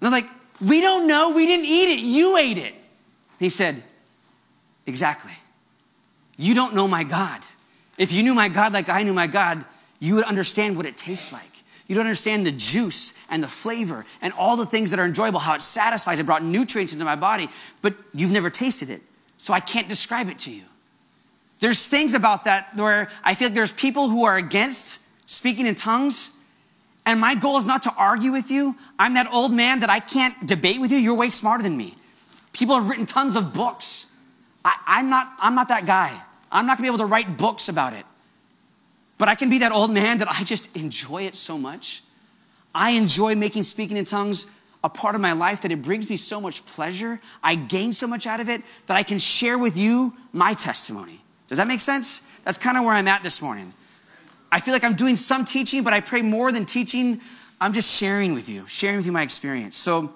[0.00, 0.26] They're like,
[0.60, 1.30] We don't know.
[1.30, 2.00] We didn't eat it.
[2.00, 2.72] You ate it.
[2.72, 3.82] And he said,
[4.86, 5.32] Exactly.
[6.36, 7.40] You don't know my God.
[7.98, 9.64] If you knew my God like I knew my God,
[9.98, 11.42] you would understand what it tastes like.
[11.88, 15.40] You don't understand the juice and the flavor and all the things that are enjoyable,
[15.40, 16.20] how it satisfies.
[16.20, 17.48] It brought nutrients into my body,
[17.82, 19.00] but you've never tasted it.
[19.38, 20.62] So I can't describe it to you.
[21.60, 25.74] There's things about that where I feel like there's people who are against speaking in
[25.74, 26.37] tongues.
[27.08, 28.76] And my goal is not to argue with you.
[28.98, 30.98] I'm that old man that I can't debate with you.
[30.98, 31.94] You're way smarter than me.
[32.52, 34.14] People have written tons of books.
[34.62, 36.20] I, am not, I'm not that guy.
[36.52, 38.04] I'm not gonna be able to write books about it.
[39.16, 42.02] But I can be that old man that I just enjoy it so much.
[42.74, 46.18] I enjoy making speaking in tongues a part of my life that it brings me
[46.18, 47.20] so much pleasure.
[47.42, 51.22] I gain so much out of it that I can share with you my testimony.
[51.46, 52.30] Does that make sense?
[52.44, 53.72] That's kind of where I'm at this morning.
[54.50, 57.20] I feel like I'm doing some teaching, but I pray more than teaching.
[57.60, 59.76] I'm just sharing with you, sharing with you my experience.
[59.76, 60.10] So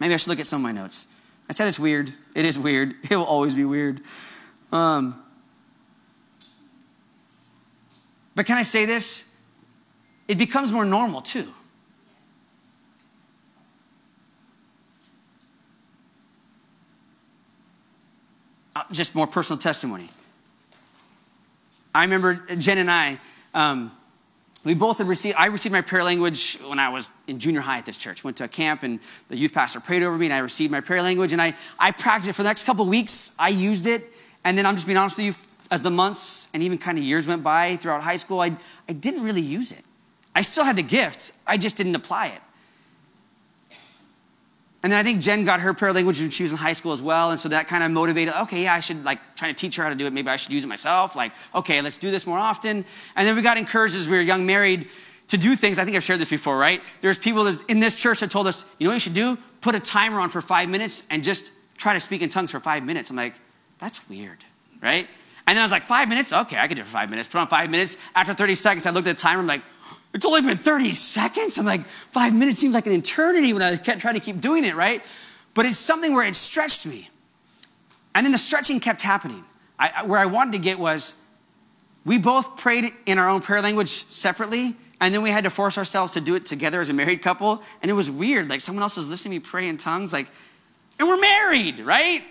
[0.00, 1.14] maybe I should look at some of my notes.
[1.50, 2.12] I said it's weird.
[2.34, 2.94] It is weird.
[3.10, 4.00] It will always be weird.
[4.72, 5.22] Um,
[8.34, 9.36] but can I say this?
[10.28, 11.52] It becomes more normal too.
[18.76, 20.08] Uh, just more personal testimony.
[21.94, 23.18] I remember Jen and I,
[23.58, 23.90] um,
[24.64, 27.78] we both had received, I received my prayer language when I was in junior high
[27.78, 28.22] at this church.
[28.22, 30.80] Went to a camp and the youth pastor prayed over me and I received my
[30.80, 33.34] prayer language and I, I practiced it for the next couple weeks.
[33.38, 34.02] I used it.
[34.44, 35.34] And then I'm just being honest with you,
[35.70, 38.56] as the months and even kind of years went by throughout high school, I,
[38.88, 39.84] I didn't really use it.
[40.34, 42.40] I still had the gift, I just didn't apply it.
[44.82, 46.92] And then I think Jen got her prayer language when she was in high school
[46.92, 47.32] as well.
[47.32, 49.82] And so that kind of motivated, okay, yeah, I should like try to teach her
[49.82, 50.12] how to do it.
[50.12, 51.16] Maybe I should use it myself.
[51.16, 52.84] Like, okay, let's do this more often.
[53.16, 54.86] And then we got encouraged as we were young married
[55.28, 55.78] to do things.
[55.78, 56.80] I think I've shared this before, right?
[57.00, 59.36] There's people in this church that told us, you know what you should do?
[59.62, 62.60] Put a timer on for five minutes and just try to speak in tongues for
[62.60, 63.10] five minutes.
[63.10, 63.34] I'm like,
[63.78, 64.44] that's weird,
[64.80, 65.08] right?
[65.46, 66.32] And then I was like, five minutes?
[66.32, 67.26] Okay, I can do it for five minutes.
[67.26, 67.96] Put on five minutes.
[68.14, 69.40] After 30 seconds, I looked at the timer.
[69.40, 69.62] I'm like,
[70.14, 71.58] it's only been 30 seconds.
[71.58, 74.64] I'm like, five minutes seems like an eternity when I kept trying to keep doing
[74.64, 75.02] it, right?
[75.54, 77.10] But it's something where it stretched me.
[78.14, 79.44] And then the stretching kept happening.
[79.78, 81.20] I, where I wanted to get was
[82.04, 85.78] we both prayed in our own prayer language separately, and then we had to force
[85.78, 87.62] ourselves to do it together as a married couple.
[87.82, 88.48] And it was weird.
[88.48, 90.28] Like someone else was listening to me pray in tongues, like,
[90.98, 92.22] and we're married, right?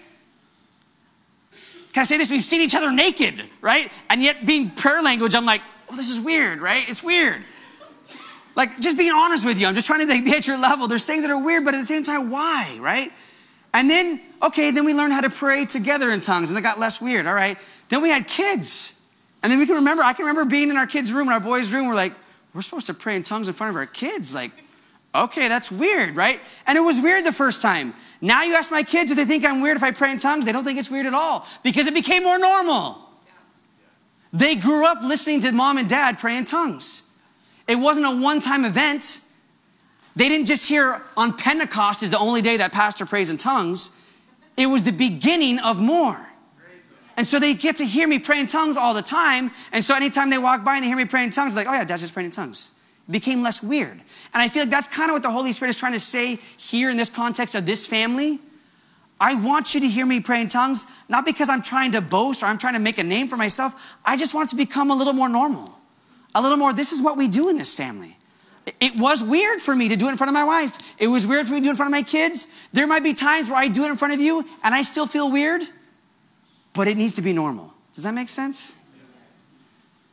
[1.93, 2.29] Can I say this?
[2.29, 3.91] We've seen each other naked, right?
[4.09, 6.87] And yet, being prayer language, I'm like, oh, this is weird, right?
[6.89, 7.43] It's weird.
[8.57, 10.87] Like, just being honest with you, I'm just trying to be at your level.
[10.87, 13.11] There's things that are weird, but at the same time, why, right?
[13.71, 16.79] And then, okay, then we learned how to pray together in tongues, and it got
[16.79, 17.55] less weird, all right?
[17.89, 18.99] Then we had kids.
[19.43, 21.39] And then we can remember, I can remember being in our kids' room, in our
[21.39, 22.13] boys' room, we're like,
[22.55, 24.33] we're supposed to pray in tongues in front of our kids.
[24.33, 24.51] Like,
[25.13, 26.39] okay, that's weird, right?
[26.65, 27.93] And it was weird the first time.
[28.21, 30.47] Now you ask my kids if they think I'm weird if I pray in tongues,
[30.47, 33.07] they don't think it's weird at all because it became more normal.
[34.33, 37.06] They grew up listening to mom and dad pray in tongues.
[37.67, 39.21] It wasn't a one time event.
[40.15, 44.03] They didn't just hear on Pentecost is the only day that pastor prays in tongues.
[44.57, 46.19] It was the beginning of more.
[47.15, 49.51] And so they get to hear me pray in tongues all the time.
[49.71, 51.73] And so anytime they walk by and they hear me pray in tongues, like, oh
[51.73, 52.79] yeah, dad's just praying in tongues.
[53.07, 53.99] It became less weird.
[54.33, 56.35] And I feel like that's kind of what the Holy Spirit is trying to say
[56.57, 58.39] here in this context of this family.
[59.19, 62.43] I want you to hear me pray in tongues, not because I'm trying to boast
[62.43, 63.97] or I'm trying to make a name for myself.
[64.05, 65.76] I just want to become a little more normal
[66.37, 68.15] a little more, this is what we do in this family.
[68.79, 70.77] It was weird for me to do it in front of my wife.
[70.99, 72.53] It was weird for me to do it in front of my kids.
[72.73, 75.07] There might be times where I do it in front of you and I still
[75.07, 75.63] feel weird,
[76.73, 77.73] but it needs to be normal.
[77.93, 78.77] Does that make sense?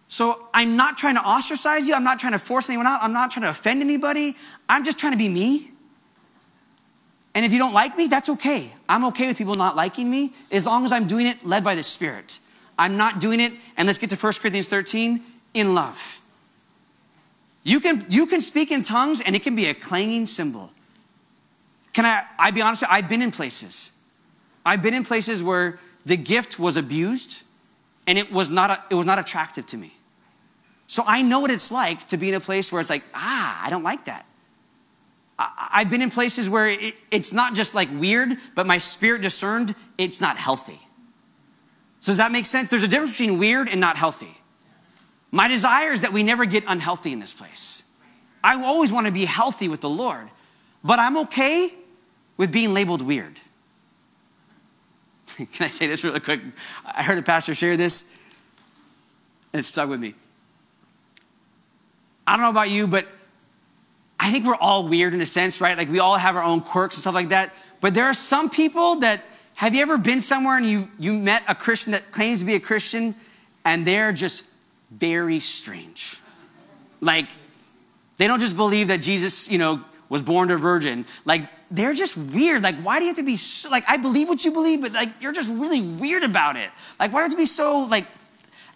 [0.09, 1.95] So I'm not trying to ostracize you.
[1.95, 3.03] I'm not trying to force anyone out.
[3.03, 4.37] I'm not trying to offend anybody.
[4.69, 5.73] I'm just trying to be me.
[7.35, 8.71] And if you don't like me, that's okay.
[8.89, 11.75] I'm okay with people not liking me as long as I'm doing it led by
[11.75, 12.39] the Spirit.
[12.79, 15.21] I'm not doing it, and let's get to 1 Corinthians 13
[15.55, 16.21] in love.
[17.63, 20.71] You can, you can speak in tongues and it can be a clanging cymbal.
[21.95, 22.85] Can I, I be honest?
[22.89, 24.03] I've been in places.
[24.67, 27.45] I've been in places where the gift was abused
[28.07, 29.95] and it was not, a, it was not attractive to me.
[30.87, 33.65] So I know what it's like to be in a place where it's like, ah,
[33.65, 34.27] I don't like that.
[35.39, 39.23] I, have been in places where it, it's not just like weird, but my spirit
[39.23, 40.79] discerned it's not healthy.
[42.01, 42.69] So does that make sense?
[42.69, 44.37] There's a difference between weird and not healthy.
[45.35, 47.91] My desire is that we never get unhealthy in this place.
[48.45, 50.29] I always want to be healthy with the Lord,
[50.85, 51.71] but I'm okay
[52.37, 53.41] with being labeled weird.
[55.37, 56.41] Can I say this really quick?
[56.87, 58.25] I heard a pastor share this,
[59.53, 60.15] and it stuck with me.
[62.29, 63.09] I don't know about you, but
[64.21, 65.77] I think we're all weird in a sense, right?
[65.77, 67.53] Like we all have our own quirks and stuff like that.
[67.81, 69.21] But there are some people that
[69.57, 72.55] have you ever been somewhere and you you met a Christian that claims to be
[72.55, 73.17] a Christian
[73.65, 74.54] and they're just
[74.97, 76.21] very strange.
[77.01, 77.29] Like,
[78.17, 81.05] they don't just believe that Jesus, you know, was born to a virgin.
[81.25, 82.63] Like, they're just weird.
[82.63, 84.93] Like, why do you have to be so, like, I believe what you believe, but
[84.93, 86.71] like, you're just really weird about it.
[87.01, 88.07] Like, why do you have to be so, like,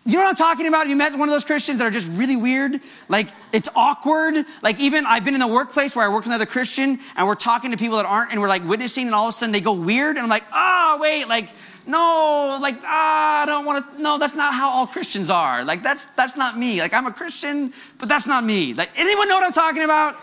[0.05, 0.89] you know what I'm talking about?
[0.89, 2.81] You met one of those Christians that are just really weird.
[3.09, 4.37] Like, it's awkward.
[4.63, 7.35] Like, even I've been in the workplace where I worked with another Christian and we're
[7.35, 9.61] talking to people that aren't, and we're like witnessing, and all of a sudden they
[9.61, 10.17] go weird.
[10.17, 11.51] And I'm like, oh, wait, like,
[11.89, 15.65] no, like, ah, I don't want to, no, that's not how all Christians are.
[15.65, 16.81] Like, that's, that's not me.
[16.81, 18.75] Like, I'm a Christian, but that's not me.
[18.75, 20.15] Like, anyone know what I'm talking about?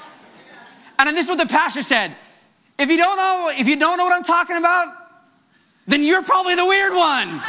[1.00, 2.16] And then this is what the pastor said.
[2.78, 4.94] If you don't know, if you don't know what I'm talking about,
[5.88, 7.30] then you're probably the weird one.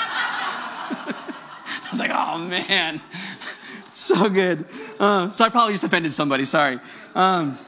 [1.79, 3.03] I was like, oh man,
[3.93, 4.65] so good.
[4.99, 6.81] Uh, so I probably just offended somebody, sorry.
[7.15, 7.59] Um,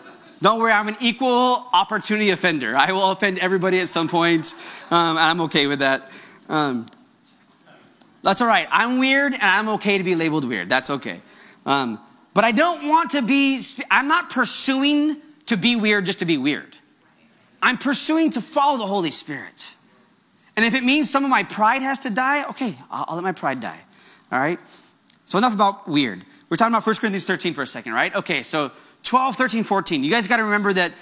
[0.41, 2.77] Don't worry, I'm an equal opportunity offender.
[2.77, 4.55] I will offend everybody at some point.
[4.91, 6.11] Um, I'm okay with that.
[6.49, 6.87] Um,
[8.23, 8.67] that's all right.
[8.71, 10.69] I'm weird and I'm okay to be labeled weird.
[10.69, 11.21] That's okay.
[11.65, 12.01] Um,
[12.35, 16.39] but I don't want to be, I'm not pursuing to be weird just to be
[16.39, 16.77] weird.
[17.63, 19.75] I'm pursuing to follow the Holy Spirit.
[20.57, 23.25] And if it means some of my pride has to die, okay, I'll, I'll let
[23.25, 23.79] my pride die.
[24.31, 24.59] All right?
[25.25, 26.23] So enough about weird.
[26.49, 28.15] We're talking about 1 Corinthians 13 for a second, right?
[28.15, 30.05] Okay, so 12, 13, 14.
[30.05, 30.93] You guys got to remember that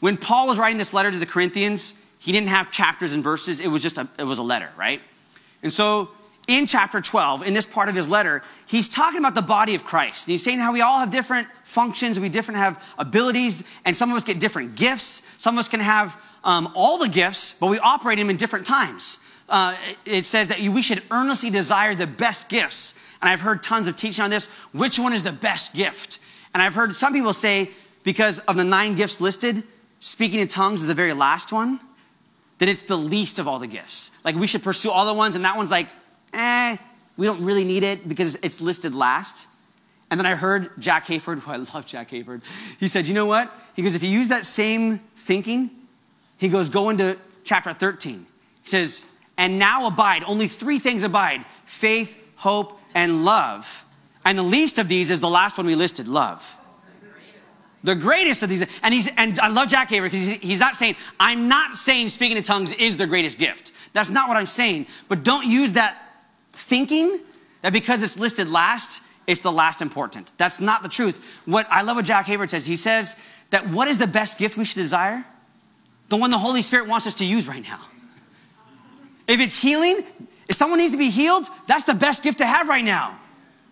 [0.00, 3.60] when Paul was writing this letter to the Corinthians, he didn't have chapters and verses.
[3.60, 5.00] It was just a, it was a letter, right?
[5.62, 6.10] And so
[6.48, 9.84] in chapter 12, in this part of his letter, he's talking about the body of
[9.84, 10.26] Christ.
[10.26, 14.10] And he's saying how we all have different functions, we different have abilities, and some
[14.10, 15.34] of us get different gifts.
[15.38, 18.64] Some of us can have um, all the gifts, but we operate them in different
[18.64, 19.22] times.
[19.48, 19.76] Uh,
[20.06, 22.98] it says that we should earnestly desire the best gifts.
[23.20, 24.50] And I've heard tons of teaching on this.
[24.72, 26.18] Which one is the best gift?
[26.54, 27.70] And I've heard some people say,
[28.04, 29.64] because of the nine gifts listed,
[30.00, 31.80] speaking in tongues is the very last one,
[32.58, 34.10] that it's the least of all the gifts.
[34.24, 35.88] Like we should pursue all the ones, and that one's like,
[36.32, 36.76] eh,
[37.16, 39.48] we don't really need it because it's listed last.
[40.10, 42.42] And then I heard Jack Hayford, who I love Jack Hayford,
[42.78, 43.52] he said, you know what?
[43.74, 45.70] He goes, if you use that same thinking,
[46.38, 48.14] he goes, go into chapter 13.
[48.62, 53.84] He says, and now abide, only three things abide faith, hope, and love.
[54.24, 56.57] And the least of these is the last one we listed love.
[57.88, 60.94] The greatest of these, and he's and I love Jack Hayford because he's not saying,
[61.18, 63.72] I'm not saying speaking in tongues is the greatest gift.
[63.94, 64.88] That's not what I'm saying.
[65.08, 65.96] But don't use that
[66.52, 67.18] thinking
[67.62, 70.32] that because it's listed last, it's the last important.
[70.36, 71.24] That's not the truth.
[71.46, 72.66] What I love what Jack Hayford says.
[72.66, 75.24] He says that what is the best gift we should desire?
[76.10, 77.80] The one the Holy Spirit wants us to use right now.
[79.26, 80.02] If it's healing,
[80.46, 83.18] if someone needs to be healed, that's the best gift to have right now,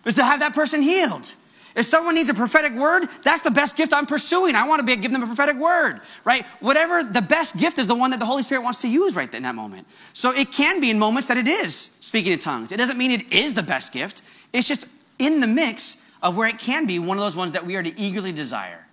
[0.05, 1.35] is to have that person healed.
[1.77, 4.55] If someone needs a prophetic word, that's the best gift I'm pursuing.
[4.55, 6.43] I want to be, give them a prophetic word, right?
[6.59, 9.31] Whatever the best gift is the one that the Holy Spirit wants to use right
[9.31, 9.85] in that moment.
[10.11, 12.71] So it can be in moments that it is speaking in tongues.
[12.71, 14.23] It doesn't mean it is the best gift.
[14.53, 14.87] It's just
[15.19, 17.83] in the mix of where it can be one of those ones that we are
[17.83, 18.87] to eagerly desire.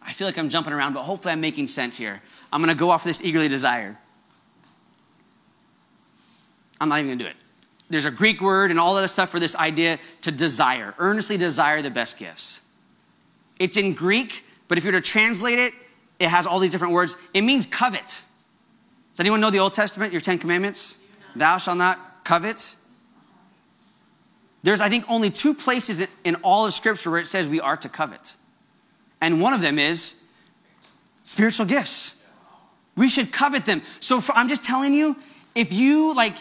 [0.00, 2.22] I feel like I'm jumping around, but hopefully I'm making sense here.
[2.52, 3.98] I'm going to go off this eagerly desire.
[6.80, 7.36] I'm not even going to do it
[7.90, 11.82] there's a Greek word and all that stuff for this idea to desire, earnestly desire
[11.82, 12.66] the best gifts.
[13.58, 15.72] It's in Greek, but if you were to translate it,
[16.18, 17.16] it has all these different words.
[17.32, 18.06] It means covet.
[18.06, 21.02] Does anyone know the Old Testament, your Ten Commandments?
[21.34, 22.74] Thou shalt not covet.
[24.62, 27.76] There's, I think, only two places in all of Scripture where it says we are
[27.76, 28.34] to covet.
[29.20, 30.24] And one of them is
[31.20, 32.26] spiritual gifts.
[32.96, 33.82] We should covet them.
[34.00, 35.16] So for, I'm just telling you,
[35.54, 36.36] if you like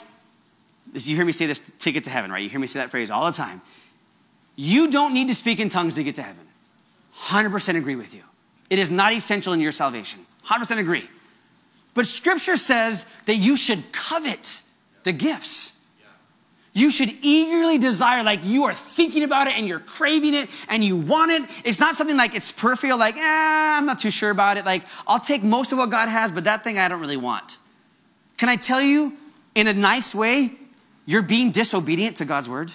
[1.05, 2.41] you hear me say this ticket to heaven, right?
[2.41, 3.61] You hear me say that phrase all the time.
[4.55, 6.45] You don't need to speak in tongues to get to heaven.
[7.27, 8.23] 100% agree with you.
[8.69, 10.21] It is not essential in your salvation.
[10.45, 11.09] 100% agree.
[11.93, 14.61] But scripture says that you should covet
[15.03, 15.73] the gifts.
[16.73, 20.83] You should eagerly desire, like you are thinking about it and you're craving it and
[20.83, 21.49] you want it.
[21.63, 24.65] It's not something like it's peripheral, like, eh, I'm not too sure about it.
[24.65, 27.57] Like, I'll take most of what God has, but that thing I don't really want.
[28.37, 29.13] Can I tell you
[29.55, 30.51] in a nice way,
[31.07, 32.71] you're being disobedient to God's word.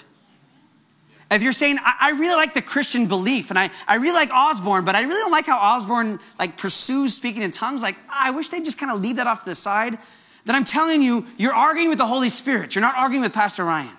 [1.30, 4.30] If you're saying, I, I really like the Christian belief and I, I really like
[4.30, 8.32] Osborne, but I really don't like how Osborne like pursues speaking in tongues, like, I
[8.32, 9.96] wish they'd just kind of leave that off to the side,
[10.44, 12.74] then I'm telling you, you're arguing with the Holy Spirit.
[12.74, 13.94] You're not arguing with Pastor Ryan.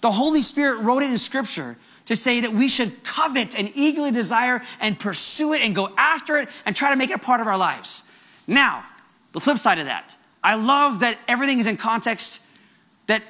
[0.00, 1.76] The Holy Spirit wrote it in Scripture
[2.06, 6.38] to say that we should covet and eagerly desire and pursue it and go after
[6.38, 8.08] it and try to make it part of our lives.
[8.46, 8.84] Now,
[9.32, 12.48] the flip side of that, I love that everything is in context
[13.06, 13.22] that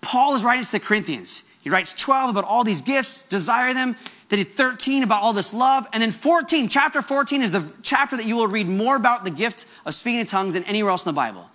[0.00, 1.50] Paul is writing to the Corinthians.
[1.62, 3.96] He writes 12 about all these gifts, desire them.
[4.28, 5.86] Then he 13 about all this love.
[5.92, 9.30] And then 14, chapter 14 is the chapter that you will read more about the
[9.30, 11.50] gift of speaking in tongues than anywhere else in the Bible.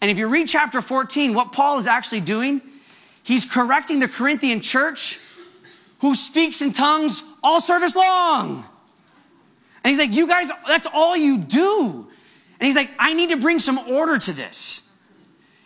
[0.00, 2.60] And if you read chapter 14, what Paul is actually doing,
[3.22, 5.18] he's correcting the Corinthian church
[6.00, 8.64] who speaks in tongues all service long.
[9.82, 12.06] And he's like, You guys, that's all you do.
[12.58, 14.89] And he's like, I need to bring some order to this.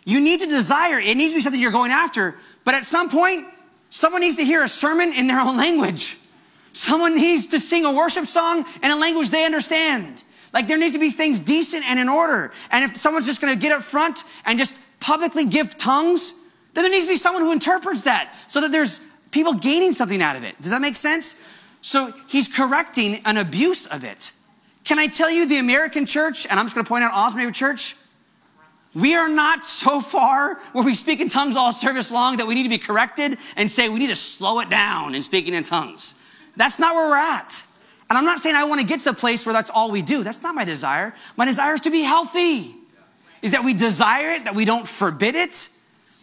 [0.05, 2.37] You need to desire, it needs to be something you're going after.
[2.63, 3.47] But at some point,
[3.89, 6.17] someone needs to hear a sermon in their own language.
[6.73, 10.23] Someone needs to sing a worship song in a language they understand.
[10.53, 12.53] Like there needs to be things decent and in order.
[12.71, 16.91] And if someone's just gonna get up front and just publicly give tongues, then there
[16.91, 18.99] needs to be someone who interprets that so that there's
[19.31, 20.59] people gaining something out of it.
[20.61, 21.45] Does that make sense?
[21.81, 24.31] So he's correcting an abuse of it.
[24.83, 27.95] Can I tell you the American church, and I'm just gonna point out Osprey Church,
[28.95, 32.55] we are not so far where we speak in tongues all service long that we
[32.55, 35.63] need to be corrected and say we need to slow it down in speaking in
[35.63, 36.19] tongues.
[36.55, 37.63] That's not where we're at.
[38.09, 40.01] And I'm not saying I want to get to the place where that's all we
[40.01, 40.23] do.
[40.23, 41.13] That's not my desire.
[41.35, 42.75] My desire is to be healthy.
[43.41, 45.69] Is that we desire it, that we don't forbid it,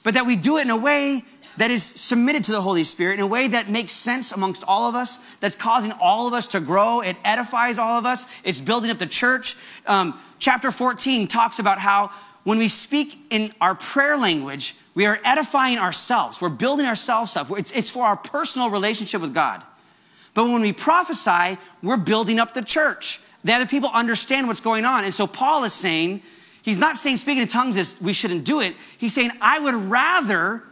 [0.03, 1.23] but that we do it in a way
[1.59, 4.89] that is submitted to the Holy Spirit in a way that makes sense amongst all
[4.89, 7.01] of us, that's causing all of us to grow.
[7.01, 8.27] It edifies all of us.
[8.43, 9.57] It's building up the church.
[9.87, 12.11] Um, chapter 14 talks about how
[12.45, 16.41] when we speak in our prayer language, we are edifying ourselves.
[16.41, 17.49] We're building ourselves up.
[17.53, 19.63] It's, it's for our personal relationship with God.
[20.35, 23.21] But when we prophesy, we're building up the church.
[23.45, 25.05] The other people understand what's going on.
[25.05, 26.23] And so Paul is saying,
[26.63, 28.75] he's not saying speaking in tongues is we shouldn't do it.
[28.99, 30.63] He's saying, I would rather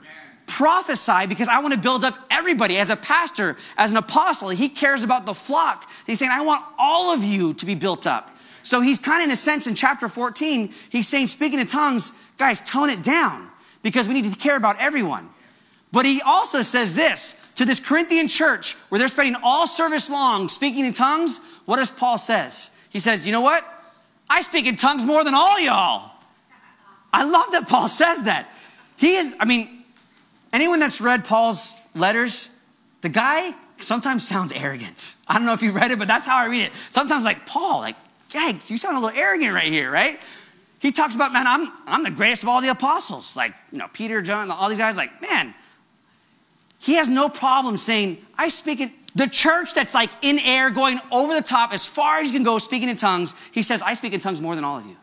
[0.47, 2.77] prophesy because I want to build up everybody.
[2.79, 5.89] As a pastor, as an apostle, he cares about the flock.
[6.07, 8.37] he's saying, I want all of you to be built up.
[8.71, 12.17] So he's kind of, in a sense, in chapter 14, he's saying, speaking in tongues,
[12.39, 13.49] guys, tone it down
[13.83, 15.29] because we need to care about everyone.
[15.91, 20.49] But he also says this to this Corinthian church where they're spending all service long
[20.49, 21.41] speaking in tongues.
[21.65, 22.71] What does Paul says?
[22.91, 23.65] He says, you know what?
[24.29, 26.13] I speak in tongues more than all y'all.
[27.13, 28.55] I love that Paul says that.
[28.97, 29.81] He is, I mean,
[30.53, 32.59] Anyone that's read Paul's letters,
[33.03, 35.15] the guy sometimes sounds arrogant.
[35.29, 36.73] I don't know if you read it, but that's how I read it.
[36.91, 37.97] Sometimes, like, Paul, like,
[38.31, 40.21] yikes, you sound a little arrogant right here, right?
[40.81, 43.37] He talks about, man, I'm, I'm the greatest of all the apostles.
[43.37, 45.55] Like, you know, Peter, John, all these guys, like, man,
[46.79, 48.91] he has no problem saying, I speak it.
[49.15, 52.45] The church that's like in air, going over the top as far as you can
[52.45, 54.97] go, speaking in tongues, he says, I speak in tongues more than all of you.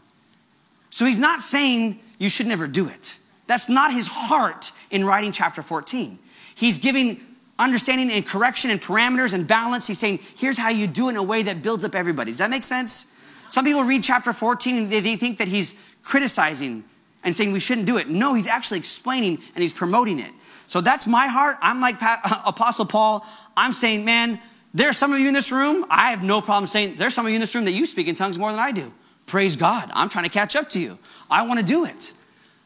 [0.90, 3.16] So he's not saying you should never do it.
[3.46, 6.18] That's not his heart in writing chapter 14.
[6.56, 7.20] He's giving
[7.60, 9.88] understanding and correction and parameters and balance.
[9.88, 12.32] He's saying, here's how you do it in a way that builds up everybody.
[12.32, 13.17] Does that make sense?
[13.48, 16.84] Some people read chapter 14 and they think that he's criticizing
[17.24, 18.08] and saying we shouldn't do it.
[18.08, 20.32] No, he's actually explaining and he's promoting it.
[20.66, 21.58] So that's my heart.
[21.62, 21.96] I'm like
[22.46, 23.26] Apostle Paul.
[23.56, 24.40] I'm saying, man,
[24.74, 25.86] there are some of you in this room.
[25.90, 28.08] I have no problem saying there's some of you in this room that you speak
[28.08, 28.94] in tongues more than I do.
[29.26, 29.90] Praise God.
[29.94, 30.98] I'm trying to catch up to you.
[31.30, 32.14] I want to do it.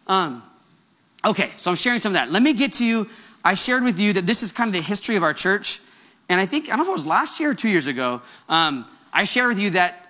[0.08, 0.44] Um,
[1.24, 2.32] Okay, so I'm sharing some of that.
[2.32, 3.08] Let me get to you.
[3.44, 5.80] I shared with you that this is kind of the history of our church.
[6.30, 8.22] And I think, I don't know if it was last year or two years ago,
[8.50, 10.01] um, I shared with you that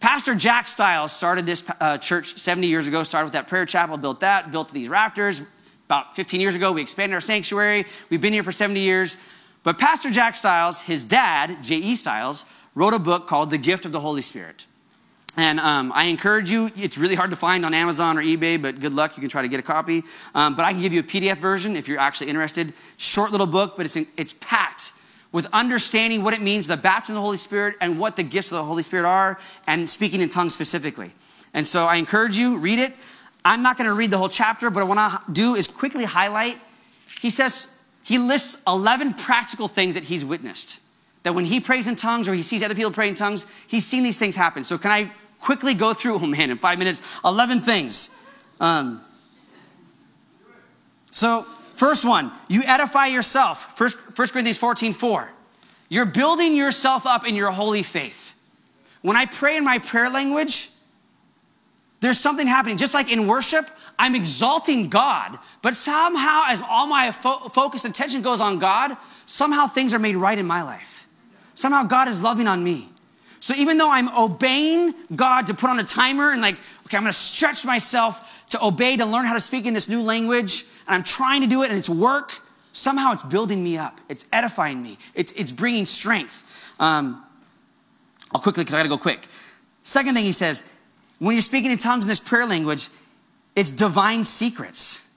[0.00, 3.96] Pastor Jack Stiles started this uh, church 70 years ago, started with that prayer chapel,
[3.96, 5.40] built that, built these rafters.
[5.86, 7.84] About 15 years ago, we expanded our sanctuary.
[8.10, 9.22] We've been here for 70 years.
[9.62, 11.94] But Pastor Jack Stiles, his dad, J.E.
[11.94, 14.66] Stiles, wrote a book called The Gift of the Holy Spirit.
[15.36, 18.80] And um, I encourage you, it's really hard to find on Amazon or eBay, but
[18.80, 19.16] good luck.
[19.16, 20.02] You can try to get a copy.
[20.34, 22.72] Um, but I can give you a PDF version if you're actually interested.
[22.98, 24.92] Short little book, but it's, it's packed
[25.34, 28.52] with understanding what it means, the baptism of the Holy Spirit, and what the gifts
[28.52, 31.10] of the Holy Spirit are, and speaking in tongues specifically.
[31.52, 32.92] And so I encourage you, read it.
[33.44, 35.66] I'm not going to read the whole chapter, but what I want to do is
[35.66, 36.56] quickly highlight.
[37.20, 40.80] He says, he lists 11 practical things that he's witnessed.
[41.24, 43.84] That when he prays in tongues or he sees other people pray in tongues, he's
[43.84, 44.62] seen these things happen.
[44.62, 48.24] So can I quickly go through, oh man, in five minutes, 11 things.
[48.60, 49.02] Um,
[51.10, 53.76] so, first one, you edify yourself.
[53.76, 55.30] First, 1 Corinthians 14, 4.
[55.88, 58.34] You're building yourself up in your holy faith.
[59.02, 60.70] When I pray in my prayer language,
[62.00, 62.76] there's something happening.
[62.76, 67.94] Just like in worship, I'm exalting God, but somehow, as all my fo- focus and
[67.94, 71.06] attention goes on God, somehow things are made right in my life.
[71.54, 72.88] Somehow God is loving on me.
[73.38, 76.56] So even though I'm obeying God to put on a timer and like,
[76.86, 80.02] okay, I'm gonna stretch myself to obey, to learn how to speak in this new
[80.02, 82.40] language, and I'm trying to do it and it's work,
[82.72, 84.00] somehow it's building me up.
[84.08, 84.98] It's edifying me.
[85.14, 86.74] It's, it's bringing strength.
[86.78, 87.24] Um,
[88.34, 89.26] I'll quickly, because I gotta go quick.
[89.82, 90.78] Second thing he says,
[91.18, 92.88] when you're speaking in tongues in this prayer language,
[93.54, 95.16] it's divine secrets.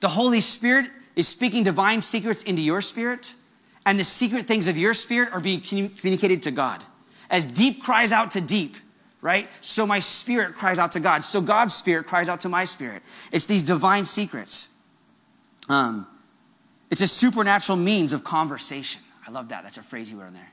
[0.00, 3.34] The Holy Spirit is speaking divine secrets into your spirit,
[3.86, 6.84] and the secret things of your spirit are being communicated to God.
[7.30, 8.76] As deep cries out to deep,
[9.20, 9.48] right?
[9.60, 11.24] So my spirit cries out to God.
[11.24, 13.02] So God's spirit cries out to my spirit.
[13.32, 14.76] It's these divine secrets.
[15.68, 16.06] Um,
[16.90, 19.02] it's a supernatural means of conversation.
[19.26, 19.62] I love that.
[19.62, 20.52] That's a phrase you wrote in there.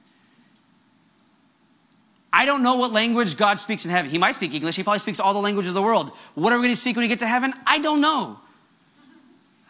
[2.34, 4.12] I don't know what language God speaks in heaven.
[4.12, 4.76] He might speak English.
[4.76, 6.12] He probably speaks all the languages of the world.
[6.34, 7.54] What are we going to speak when we get to heaven?
[7.66, 8.40] I don't know.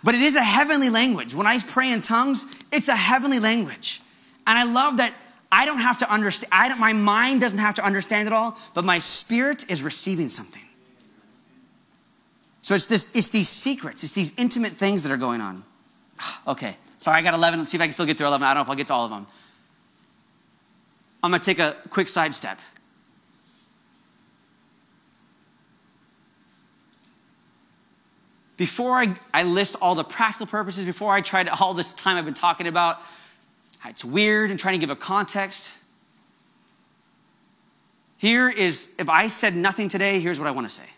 [0.04, 1.36] But it is a heavenly language.
[1.36, 4.02] When I pray in tongues, it's a heavenly language.
[4.48, 5.14] And I love that
[5.56, 8.58] I don't have to understand, I don't, my mind doesn't have to understand it all,
[8.74, 10.62] but my spirit is receiving something.
[12.62, 15.64] So it's this, it's these secrets, it's these intimate things that are going on.
[16.48, 17.60] Okay, sorry, I got 11.
[17.60, 18.46] Let's see if I can still get through 11.
[18.46, 19.28] I don't know if I'll get to all of them.
[21.24, 22.60] I'm gonna take a quick sidestep.
[28.58, 32.18] Before I, I list all the practical purposes, before I try to, all this time
[32.18, 33.02] I've been talking about
[33.90, 35.84] it's weird and trying to give a context.
[38.18, 40.90] Here is, if I said nothing today, here's what I want to say.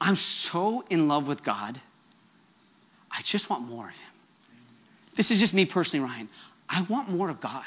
[0.00, 1.80] I'm so in love with God.
[3.10, 4.10] I just want more of Him.
[5.14, 6.28] This is just me personally, Ryan.
[6.68, 7.66] I want more of God.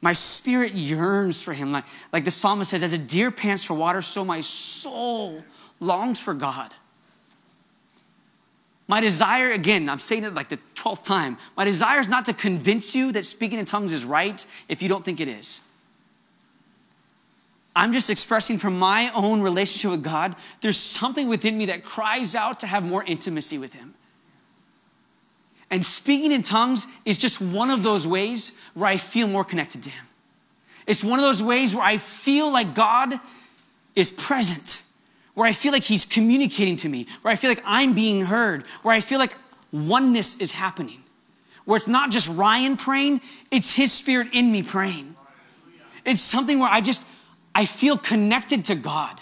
[0.00, 1.70] My spirit yearns for Him.
[1.70, 5.44] Like, like the psalmist says, as a deer pants for water, so my soul
[5.80, 6.72] longs for God.
[8.88, 12.32] My desire, again, I'm saying it like the 12th time, my desire is not to
[12.32, 15.60] convince you that speaking in tongues is right if you don't think it is.
[17.76, 22.34] I'm just expressing from my own relationship with God, there's something within me that cries
[22.34, 23.94] out to have more intimacy with Him.
[25.70, 29.82] And speaking in tongues is just one of those ways where I feel more connected
[29.82, 30.06] to Him.
[30.86, 33.12] It's one of those ways where I feel like God
[33.94, 34.82] is present,
[35.38, 38.66] where I feel like He's communicating to me, where I feel like I'm being heard,
[38.82, 39.36] where I feel like
[39.72, 41.00] oneness is happening,
[41.64, 43.20] where it's not just Ryan praying,
[43.52, 45.14] it's His Spirit in me praying.
[46.04, 47.06] It's something where I just,
[47.54, 49.20] I feel connected to God.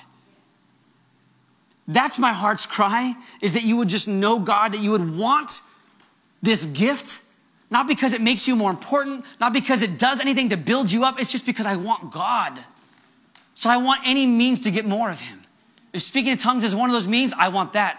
[1.86, 3.12] That's my heart's cry
[3.42, 5.60] is that you would just know God, that you would want
[6.40, 7.24] this gift,
[7.70, 11.04] not because it makes you more important, not because it does anything to build you
[11.04, 12.58] up, it's just because I want God.
[13.54, 15.35] So I want any means to get more of Him.
[15.96, 17.98] If speaking in tongues is one of those means, I want that.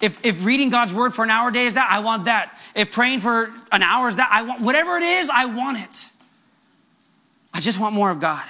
[0.00, 2.56] If, if reading God's word for an hour a day is that, I want that.
[2.76, 6.10] If praying for an hour is that, I want whatever it is, I want it.
[7.52, 8.46] I just want more of God.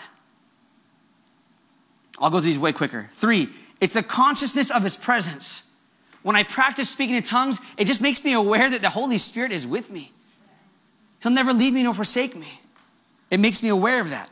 [2.19, 3.09] I'll go through these way quicker.
[3.11, 3.49] Three,
[3.81, 5.75] it's a consciousness of his presence.
[6.23, 9.51] When I practice speaking in tongues, it just makes me aware that the Holy Spirit
[9.51, 10.13] is with me.
[11.23, 12.61] He'll never leave me nor forsake me.
[13.31, 14.31] It makes me aware of that.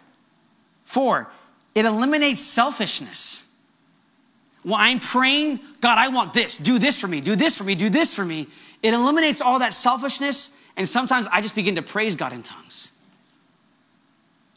[0.84, 1.32] Four,
[1.74, 3.41] it eliminates selfishness.
[4.62, 7.74] When I'm praying, God, I want this, do this for me, do this for me,
[7.74, 8.46] do this for me,
[8.82, 12.98] it eliminates all that selfishness, and sometimes I just begin to praise God in tongues.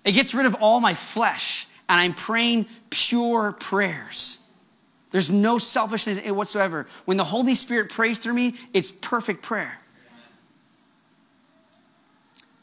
[0.04, 4.52] It gets rid of all my flesh and I'm praying pure prayers.
[5.12, 6.88] There's no selfishness whatsoever.
[7.06, 9.80] When the Holy Spirit prays through me, it's perfect prayer.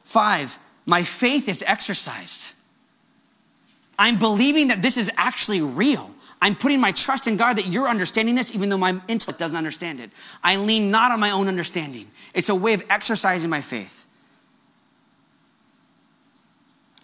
[0.05, 2.55] Five, my faith is exercised.
[3.99, 6.11] I'm believing that this is actually real.
[6.43, 9.57] I'm putting my trust in God that you're understanding this, even though my intellect doesn't
[9.57, 10.11] understand it.
[10.43, 12.09] I lean not on my own understanding.
[12.35, 14.07] It's a way of exercising my faith.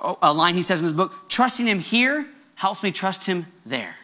[0.00, 3.46] Oh, a line he says in this book trusting him here helps me trust him
[3.64, 3.94] there.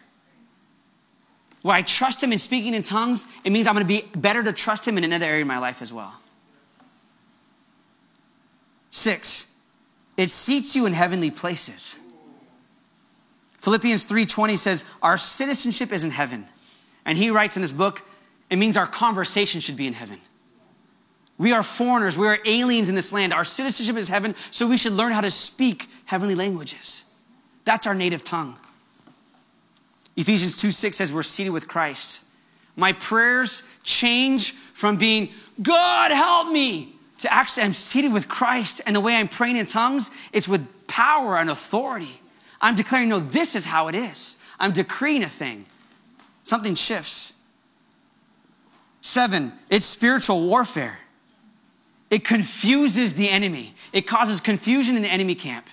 [1.62, 4.44] Where I trust him in speaking in tongues, it means I'm going to be better
[4.44, 6.14] to trust him in another area of my life as well.
[8.90, 9.64] Six,
[10.16, 11.98] it seats you in heavenly places.
[13.64, 16.46] Philippians 3:20 says, "Our citizenship is in heaven."
[17.04, 18.02] And he writes in this book,
[18.50, 20.20] it means our conversation should be in heaven.
[21.38, 22.16] We are foreigners.
[22.16, 23.32] We are aliens in this land.
[23.32, 27.12] Our citizenship is heaven, so we should learn how to speak heavenly languages.
[27.64, 28.56] That's our native tongue.
[30.16, 32.24] Ephesians 2 6 says, We're seated with Christ.
[32.76, 38.80] My prayers change from being, God help me, to actually, I'm seated with Christ.
[38.86, 42.20] And the way I'm praying in tongues, it's with power and authority.
[42.60, 44.42] I'm declaring, no, this is how it is.
[44.58, 45.66] I'm decreeing a thing.
[46.42, 47.46] Something shifts.
[49.00, 50.98] Seven, it's spiritual warfare.
[52.10, 55.68] It confuses the enemy, it causes confusion in the enemy camp.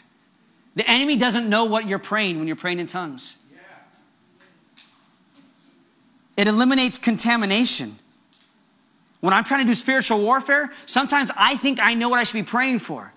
[0.75, 3.45] The enemy doesn't know what you're praying when you're praying in tongues.
[6.37, 7.93] It eliminates contamination.
[9.19, 12.43] When I'm trying to do spiritual warfare, sometimes I think I know what I should
[12.43, 13.13] be praying for.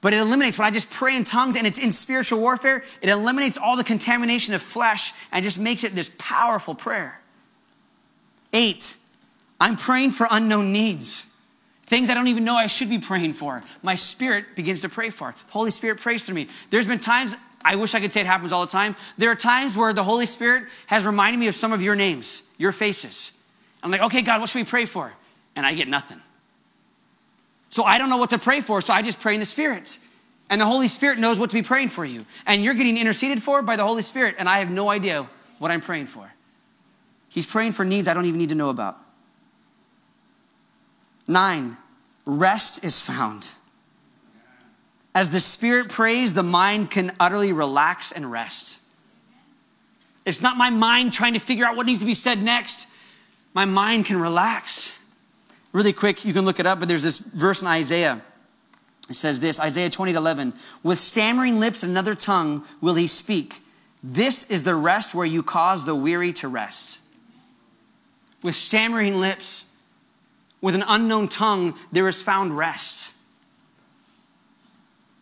[0.00, 3.10] But it eliminates, when I just pray in tongues and it's in spiritual warfare, it
[3.10, 7.20] eliminates all the contamination of flesh and just makes it this powerful prayer.
[8.52, 8.96] Eight,
[9.60, 11.36] I'm praying for unknown needs.
[11.82, 13.62] Things I don't even know I should be praying for.
[13.82, 15.34] My spirit begins to pray for.
[15.50, 16.48] Holy Spirit prays through me.
[16.70, 18.96] There's been times, I wish I could say it happens all the time.
[19.18, 22.48] There are times where the Holy Spirit has reminded me of some of your names,
[22.58, 23.44] your faces.
[23.82, 25.12] I'm like, okay, God, what should we pray for?
[25.56, 26.20] And I get nothing.
[27.70, 29.98] So I don't know what to pray for, so I just pray in the Spirit.
[30.50, 32.26] And the Holy Spirit knows what to be praying for you.
[32.46, 35.70] And you're getting interceded for by the Holy Spirit, and I have no idea what
[35.70, 36.32] I'm praying for.
[37.28, 38.98] He's praying for needs I don't even need to know about.
[41.28, 41.76] Nine,
[42.26, 43.52] rest is found.
[45.14, 48.80] As the Spirit prays, the mind can utterly relax and rest.
[50.26, 52.88] It's not my mind trying to figure out what needs to be said next.
[53.54, 54.89] My mind can relax.
[55.72, 58.20] Really quick, you can look it up, but there's this verse in Isaiah.
[59.08, 60.52] It says this Isaiah 20 11.
[60.82, 63.60] With stammering lips and another tongue will he speak.
[64.02, 67.00] This is the rest where you cause the weary to rest.
[68.42, 69.76] With stammering lips
[70.60, 73.09] with an unknown tongue, there is found rest.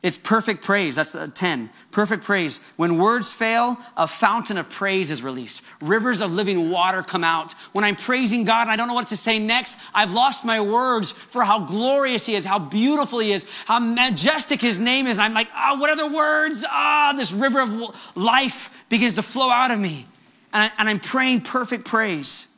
[0.01, 0.95] It's perfect praise.
[0.95, 1.71] That's the 10.
[1.91, 2.73] Perfect praise.
[2.77, 5.67] When words fail, a fountain of praise is released.
[5.81, 7.55] Rivers of living water come out.
[7.73, 10.61] When I'm praising God and I don't know what to say next, I've lost my
[10.61, 15.19] words for how glorious He is, how beautiful He is, how majestic His name is.
[15.19, 16.65] I'm like, ah, oh, what words?
[16.71, 20.07] Ah, this river of life begins to flow out of me.
[20.53, 22.57] And, I, and I'm praying perfect praise.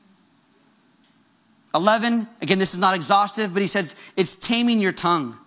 [1.74, 5.39] 11, again, this is not exhaustive, but he says it's taming your tongue.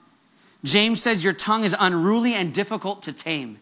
[0.63, 3.59] James says your tongue is unruly and difficult to tame.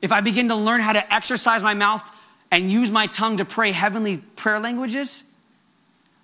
[0.00, 2.10] If I begin to learn how to exercise my mouth
[2.50, 5.34] and use my tongue to pray heavenly prayer languages,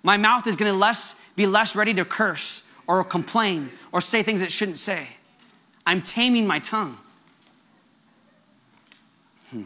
[0.03, 4.23] my mouth is going to less, be less ready to curse or complain or say
[4.23, 5.07] things that shouldn't say.
[5.85, 6.97] I'm taming my tongue.
[9.49, 9.63] Hmm.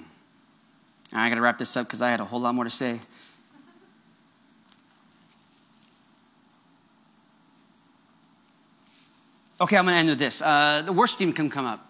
[1.13, 2.99] I got to wrap this up because I had a whole lot more to say.
[9.59, 10.41] Okay, I'm going to end with this.
[10.41, 11.83] Uh, the worship team can come up.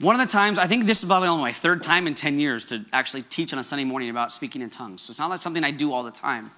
[0.00, 2.38] One of the times, I think this is probably only my third time in 10
[2.38, 5.02] years to actually teach on a Sunday morning about speaking in tongues.
[5.02, 6.50] So it's not like something I do all the time.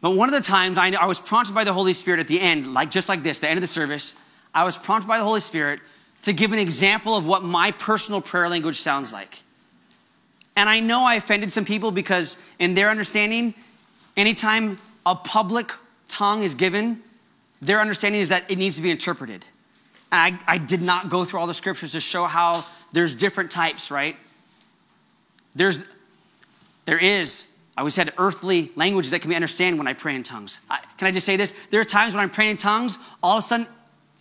[0.00, 2.40] But one of the times I, I was prompted by the Holy Spirit at the
[2.40, 4.20] end, like just like this, the end of the service,
[4.54, 5.80] I was prompted by the Holy Spirit
[6.22, 9.42] to give an example of what my personal prayer language sounds like.
[10.56, 13.54] And I know I offended some people because, in their understanding,
[14.16, 15.70] anytime a public
[16.08, 17.02] tongue is given,
[17.60, 19.44] their understanding is that it needs to be interpreted.
[20.10, 23.90] I, I did not go through all the scriptures to show how there's different types,
[23.90, 24.16] right?
[25.54, 25.84] There's,
[26.86, 30.22] there is, I always said, earthly languages that can be understood when I pray in
[30.22, 30.58] tongues.
[30.70, 31.52] I, can I just say this?
[31.66, 33.66] There are times when I'm praying in tongues, all of a sudden,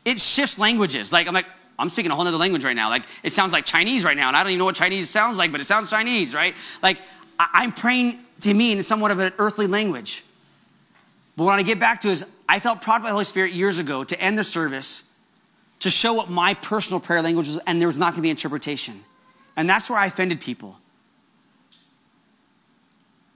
[0.04, 1.14] it shifts languages.
[1.14, 1.48] Like, I'm like,
[1.78, 2.90] I'm speaking a whole other language right now.
[2.90, 5.38] Like it sounds like Chinese right now, and I don't even know what Chinese sounds
[5.38, 6.56] like, but it sounds Chinese, right?
[6.82, 7.02] Like
[7.40, 10.24] I'm praying to me in somewhat of an earthly language.
[11.38, 13.80] But what I get back to is I felt proud by the Holy Spirit years
[13.80, 15.14] ago to end the service
[15.80, 18.30] to show what my personal prayer language was, and there was not going to be
[18.30, 18.96] interpretation.
[19.58, 20.78] And that's where I offended people.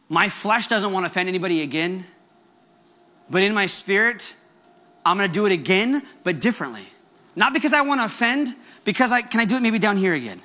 [0.07, 2.05] My flesh doesn't want to offend anybody again,
[3.29, 4.35] but in my spirit,
[5.05, 6.87] I'm going to do it again, but differently.
[7.39, 8.49] Not because I want to offend,
[8.83, 10.41] because I can I do it maybe down here again.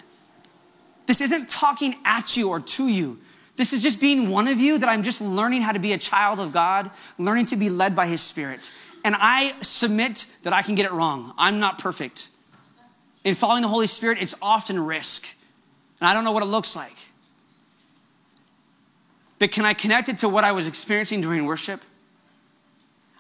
[1.07, 3.19] This isn't talking at you or to you.
[3.57, 5.99] This is just being one of you that I'm just learning how to be a
[5.99, 6.89] child of God,
[7.19, 8.71] learning to be led by His Spirit.
[9.05, 11.35] And I submit that I can get it wrong.
[11.37, 12.29] I'm not perfect.
[13.25, 15.37] In following the Holy Spirit, it's often risk.
[16.01, 16.97] And I don't know what it looks like.
[19.41, 21.83] But can I connect it to what I was experiencing during worship?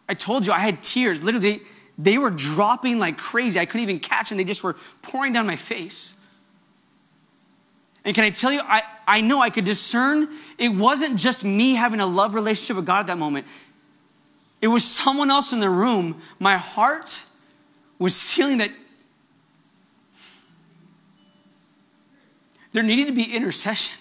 [0.08, 1.24] I told you I had tears.
[1.24, 1.60] Literally,
[1.98, 3.60] they were dropping like crazy.
[3.60, 4.38] I couldn't even catch them.
[4.38, 6.20] They just were pouring down my face.
[8.04, 10.28] And can I tell you, I, I know I could discern
[10.58, 13.46] it wasn't just me having a love relationship with God at that moment.
[14.60, 16.20] It was someone else in the room.
[16.38, 17.24] My heart
[17.98, 18.70] was feeling that
[22.72, 23.98] there needed to be intercession.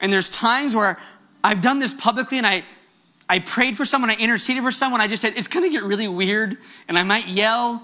[0.00, 0.98] And there's times where
[1.42, 2.62] I've done this publicly and I,
[3.30, 6.08] I prayed for someone, I interceded for someone, I just said, it's gonna get really
[6.08, 6.58] weird
[6.88, 7.80] and I might yell.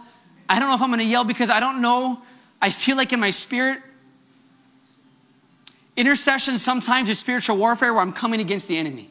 [0.49, 2.21] I don't know if I'm gonna yell because I don't know.
[2.61, 3.79] I feel like in my spirit,
[5.97, 9.09] intercession sometimes is spiritual warfare where I'm coming against the enemy.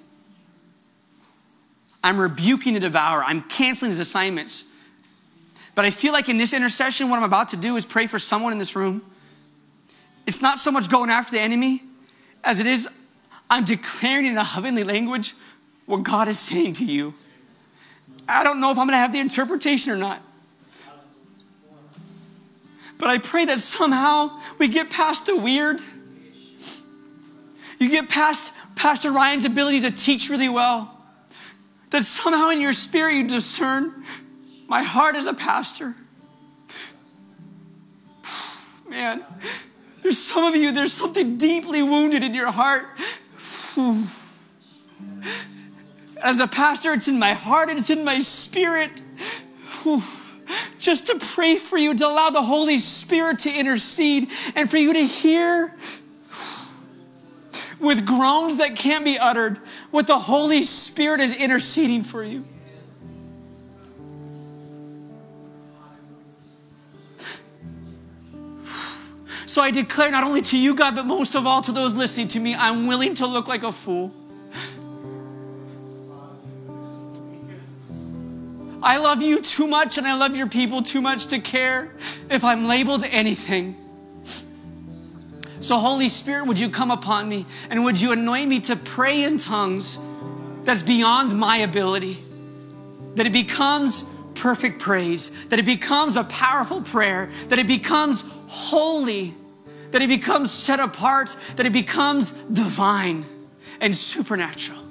[2.03, 4.73] I'm rebuking the devourer, I'm canceling his assignments.
[5.73, 8.19] But I feel like in this intercession, what I'm about to do is pray for
[8.19, 9.01] someone in this room.
[10.25, 11.81] It's not so much going after the enemy
[12.43, 12.89] as it is,
[13.49, 15.33] I'm declaring in a heavenly language
[15.85, 17.13] what God is saying to you.
[18.27, 20.21] I don't know if I'm going to have the interpretation or not.
[22.97, 25.79] But I pray that somehow we get past the weird.
[27.77, 30.91] You get past Pastor Ryan's ability to teach really well.
[31.91, 34.03] That somehow in your spirit you discern
[34.67, 35.93] my heart as a pastor.
[38.89, 39.23] Man,
[40.01, 42.85] there's some of you, there's something deeply wounded in your heart.
[46.23, 49.01] As a pastor, it's in my heart and it's in my spirit.
[50.79, 54.93] Just to pray for you, to allow the Holy Spirit to intercede and for you
[54.93, 55.73] to hear
[57.79, 59.57] with groans that can't be uttered
[59.91, 62.43] what the Holy Spirit is interceding for you.
[69.45, 72.27] So I declare not only to you, God, but most of all to those listening
[72.29, 74.11] to me, I'm willing to look like a fool.
[78.85, 81.91] I love you too much and I love your people too much to care
[82.29, 83.75] if I'm labeled anything.
[85.59, 89.23] So, Holy Spirit, would you come upon me and would you anoint me to pray
[89.23, 89.97] in tongues
[90.65, 92.19] that's beyond my ability?
[93.15, 94.03] That it becomes
[94.35, 99.33] perfect praise, that it becomes a powerful prayer, that it becomes holy,
[99.89, 103.25] that it becomes set apart, that it becomes divine
[103.81, 104.84] and supernatural.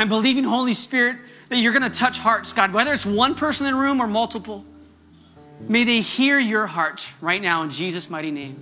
[0.00, 1.18] I'm believing, Holy Spirit,
[1.50, 4.06] that you're going to touch hearts, God, whether it's one person in the room or
[4.06, 4.64] multiple.
[5.68, 8.56] May they hear your heart right now in Jesus' mighty name.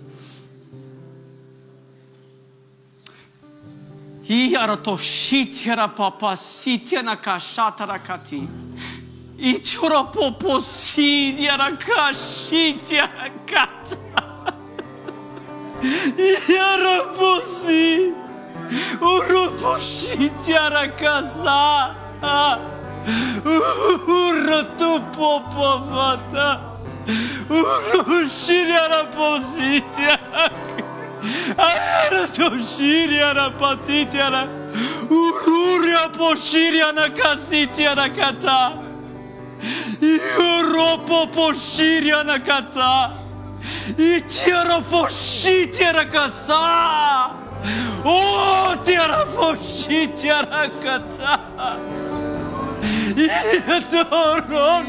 [18.68, 20.28] si diara kashi diara kata.
[20.28, 20.28] Yara posi.
[20.30, 21.94] Uro posi diara kasa.
[24.06, 26.60] Uro tu popo fata.
[27.50, 30.50] Uro shiriara posi diara.
[32.62, 34.46] Shiriara pati diara.
[35.10, 38.72] Ururia po shiriana kasi diara kata.
[40.00, 43.12] Europa poshiria na kata.
[43.98, 47.47] Itiara poshi tiara kasa.
[48.04, 51.40] Oh, Tiaraposhi, Tiaracatá.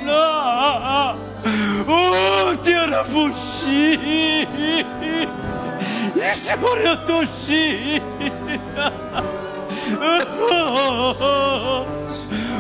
[0.06, 1.16] lá
[1.88, 4.00] Oh, Tiaraposhi.
[6.16, 6.58] Isso é
[7.06, 8.02] Toshi.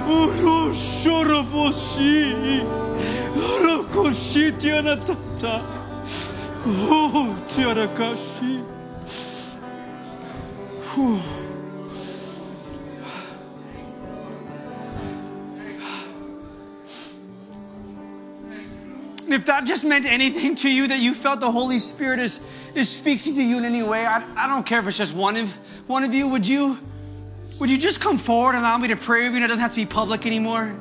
[0.07, 2.63] Urushoroboshi.
[3.63, 5.61] Rokoshi, Tiaratata.
[6.65, 8.58] Oh, Tiarakashi.
[10.95, 11.19] Whew.
[19.31, 22.41] If that just meant anything to you, that you felt the Holy Spirit is,
[22.73, 25.37] is speaking to you in any way, I, I don't care if it's just one
[25.37, 25.53] of,
[25.85, 26.79] one of you, would you,
[27.59, 29.35] would you just come forward and allow me to pray with you?
[29.35, 30.75] And it doesn't have to be public anymore.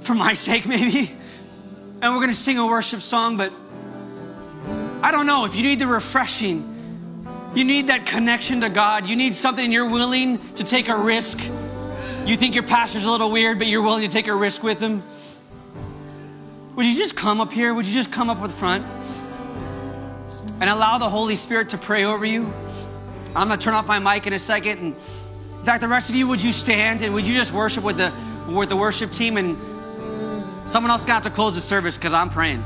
[0.00, 1.12] For my sake, maybe.
[2.00, 3.52] And we're to sing a worship song, but
[5.02, 6.77] I don't know if you need the refreshing,
[7.54, 11.40] you need that connection to God, you need something you're willing to take a risk.
[12.26, 14.80] You think your pastor's a little weird, but you're willing to take a risk with
[14.80, 15.02] him.
[16.76, 17.74] Would you just come up here?
[17.74, 18.84] Would you just come up with front
[20.60, 22.52] and allow the Holy Spirit to pray over you?
[23.34, 24.78] I'm gonna turn off my mic in a second.
[24.78, 27.82] And in fact, the rest of you, would you stand and would you just worship
[27.82, 28.12] with the
[28.52, 29.36] with the worship team?
[29.38, 29.56] And
[30.66, 32.62] someone else got to close the service because I'm praying.